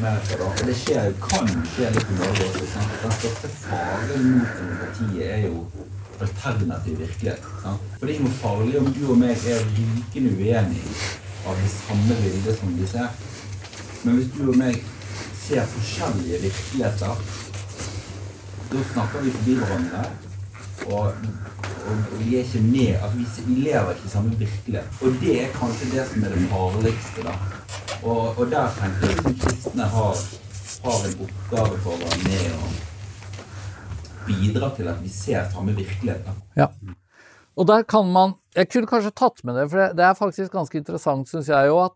Amerika 0.00 0.40
da, 0.40 0.50
Det 0.66 0.76
skjer 0.80 1.12
kan 1.22 1.50
skje 1.74 1.92
litt 1.94 2.10
i 2.10 2.18
Norge 2.18 2.48
også. 2.50 2.86
Den 3.04 3.16
største 3.20 3.52
faren 3.60 4.30
mot 4.34 4.54
demokratiet 4.62 5.26
er 5.28 5.44
jo 5.46 5.64
alternativ 6.26 6.98
virkelighet. 6.98 7.50
Sant? 7.62 7.90
For 7.98 8.06
det 8.06 8.16
er 8.16 8.24
noe 8.24 8.38
farlig 8.42 8.78
om 8.80 8.88
du 8.94 9.02
og 9.12 9.18
meg 9.20 9.50
er 9.50 9.66
rykende 9.74 10.32
uenige 10.36 10.94
av 11.48 11.60
det 11.60 11.70
samme 11.74 12.16
bildet 12.22 12.58
som 12.58 12.72
de 12.78 12.88
ser. 12.88 13.20
Men 14.02 14.16
hvis 14.16 14.32
du 14.36 14.42
og 14.48 14.58
meg 14.60 14.80
ser 15.40 15.68
forskjellige 15.74 16.42
virkeligheter, 16.46 17.22
da 18.70 18.82
snakker 18.92 19.24
vi 19.24 19.32
forbi 19.38 19.54
hverandre. 19.60 20.04
Og, 20.90 21.04
og 21.90 22.12
vi 22.18 22.36
er 22.36 22.44
ikke 22.44 22.62
med 22.64 22.92
at 23.04 23.16
vi, 23.16 23.26
vi, 23.46 23.56
lever 23.66 23.90
ikke 23.94 24.06
i 24.06 24.12
samme 24.14 24.36
virkelighet. 24.38 25.00
Og 25.02 25.18
det 25.20 25.34
er 25.44 25.56
kanskje 25.56 25.90
det 25.94 26.06
som 26.12 26.24
er 26.24 26.36
det 26.36 26.44
farligste. 26.52 27.26
da. 27.26 27.34
Og, 28.02 28.38
og 28.38 28.46
der 28.50 28.70
tenker 28.78 29.10
jeg 29.10 29.18
at 29.18 29.42
kristne 29.42 29.88
har, 29.96 30.22
har 30.84 31.02
en 31.08 31.18
oppgave 31.26 31.82
for 31.84 31.96
å 31.96 32.00
være 32.04 32.22
med 32.24 32.54
og 32.60 32.89
bidra 34.30 34.70
til 34.76 34.88
at 34.90 35.00
vi 35.02 35.10
ser 35.12 35.46
samme 35.52 35.74
virkelighet. 35.76 36.26
Ja. 36.56 36.70
Og 37.58 37.66
der 37.68 37.82
kan 37.84 38.08
man 38.12 38.36
Jeg 38.56 38.66
kunne 38.66 38.88
kanskje 38.90 39.12
tatt 39.14 39.44
med 39.46 39.54
det, 39.54 39.68
for 39.70 39.92
det 39.94 40.02
er 40.02 40.16
faktisk 40.18 40.50
ganske 40.50 40.74
interessant, 40.74 41.28
syns 41.30 41.46
jeg 41.46 41.68
jo, 41.68 41.76
at, 41.84 41.92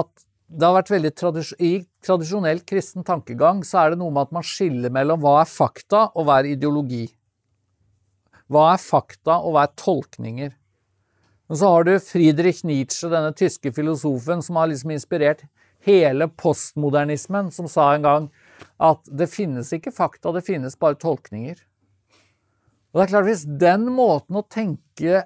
at 0.00 0.08
det 0.48 0.64
har 0.64 0.78
vært 0.78 0.92
veldig 0.94 1.10
tradis 1.12 1.50
I 1.60 1.72
tradisjonell 2.00 2.62
kristen 2.64 3.04
tankegang 3.04 3.60
så 3.68 3.82
er 3.82 3.92
det 3.92 4.00
noe 4.00 4.14
med 4.14 4.30
at 4.30 4.32
man 4.32 4.46
skiller 4.46 4.88
mellom 4.88 5.20
hva 5.20 5.42
er 5.42 5.50
fakta 5.50 6.06
og 6.14 6.24
hva 6.24 6.38
er 6.40 6.54
ideologi. 6.54 7.04
Hva 8.48 8.72
er 8.72 8.80
fakta 8.80 9.36
og 9.44 9.54
hva 9.54 9.66
er 9.68 9.76
tolkninger? 9.76 10.56
Og 11.50 11.60
så 11.60 11.68
har 11.68 11.84
du 11.84 11.92
Friedrich 12.00 12.64
Nietzsche, 12.64 13.10
denne 13.12 13.34
tyske 13.36 13.74
filosofen 13.76 14.40
som 14.42 14.56
har 14.56 14.70
liksom 14.70 14.94
inspirert 14.94 15.44
hele 15.86 16.28
postmodernismen, 16.28 17.50
som 17.52 17.68
sa 17.68 17.92
en 17.94 18.06
gang 18.06 18.28
at 18.80 19.04
det 19.06 19.30
finnes 19.32 19.72
ikke 19.74 19.92
fakta, 19.94 20.32
det 20.32 20.44
finnes 20.46 20.78
bare 20.78 20.98
tolkninger. 21.00 21.58
Og 22.90 22.98
det 22.98 23.04
er 23.04 23.12
klart, 23.12 23.28
Hvis 23.28 23.44
den 23.46 23.86
måten 23.94 24.36
å 24.36 24.46
tenke 24.46 25.24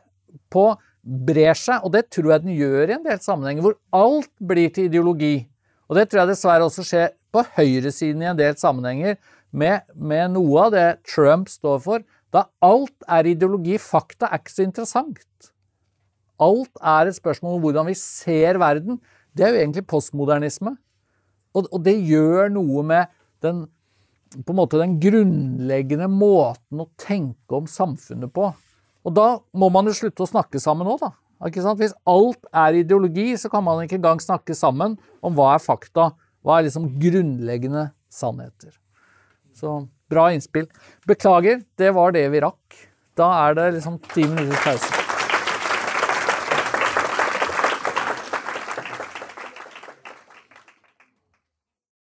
på 0.52 0.66
brer 1.04 1.56
seg, 1.58 1.84
og 1.84 1.92
det 1.92 2.08
tror 2.12 2.32
jeg 2.32 2.44
den 2.44 2.56
gjør 2.56 2.88
i 2.88 2.96
en 2.96 3.04
del 3.04 3.20
sammenhenger, 3.20 3.64
hvor 3.64 3.76
alt 3.92 4.32
blir 4.40 4.72
til 4.72 4.88
ideologi, 4.88 5.48
og 5.88 5.98
det 5.98 6.08
tror 6.08 6.22
jeg 6.22 6.32
dessverre 6.32 6.64
også 6.64 6.84
skjer 6.86 7.10
på 7.34 7.42
høyresiden 7.58 8.22
i 8.24 8.30
en 8.30 8.38
del 8.38 8.56
sammenhenger, 8.56 9.18
med, 9.54 9.84
med 9.94 10.32
noe 10.34 10.66
av 10.66 10.72
det 10.74 10.86
Trump 11.06 11.50
står 11.52 11.82
for, 11.84 12.04
da 12.34 12.48
alt 12.64 13.04
er 13.06 13.28
ideologi. 13.30 13.76
Fakta 13.78 14.26
er 14.26 14.40
ikke 14.40 14.54
så 14.56 14.64
interessant. 14.66 15.50
Alt 16.42 16.80
er 16.82 17.10
et 17.10 17.18
spørsmål 17.18 17.58
om 17.58 17.62
hvordan 17.62 17.86
vi 17.86 17.94
ser 17.98 18.58
verden. 18.58 18.98
Det 19.36 19.46
er 19.46 19.54
jo 19.54 19.60
egentlig 19.60 19.86
postmodernisme. 19.90 20.74
Og, 21.54 21.68
og 21.70 21.84
det 21.86 21.94
gjør 22.02 22.50
noe 22.56 22.82
med 22.86 23.12
den, 23.44 23.68
på 24.35 24.55
en 24.55 24.59
måte 24.59 24.81
den 24.81 24.97
grunnleggende 25.03 26.09
måten 26.11 26.83
å 26.83 26.89
tenke 27.01 27.59
om 27.59 27.68
samfunnet 27.70 28.33
på. 28.35 28.49
Og 29.05 29.14
da 29.14 29.29
må 29.53 29.68
man 29.72 29.87
jo 29.87 29.95
slutte 29.97 30.25
å 30.25 30.31
snakke 30.31 30.61
sammen 30.62 30.89
òg, 30.89 31.05
da. 31.05 31.12
Hvis 31.45 31.97
alt 32.09 32.47
er 32.57 32.81
ideologi, 32.81 33.35
så 33.37 33.51
kan 33.53 33.64
man 33.66 33.83
ikke 33.85 33.99
engang 33.99 34.22
snakke 34.22 34.57
sammen 34.57 34.97
om 35.20 35.37
hva 35.37 35.55
er 35.55 35.62
fakta. 35.62 36.12
Hva 36.45 36.59
er 36.59 36.68
liksom 36.68 36.89
grunnleggende 37.01 37.91
sannheter. 38.12 38.72
Så 39.55 39.85
bra 40.11 40.31
innspill. 40.33 40.70
Beklager, 41.09 41.62
det 41.77 41.95
var 41.97 42.16
det 42.16 42.27
vi 42.33 42.45
rakk. 42.45 42.85
Da 43.14 43.31
er 43.47 43.59
det 43.61 43.72
liksom 43.77 44.01
ti 44.11 44.25
minutters 44.25 44.64
pause. 44.64 45.03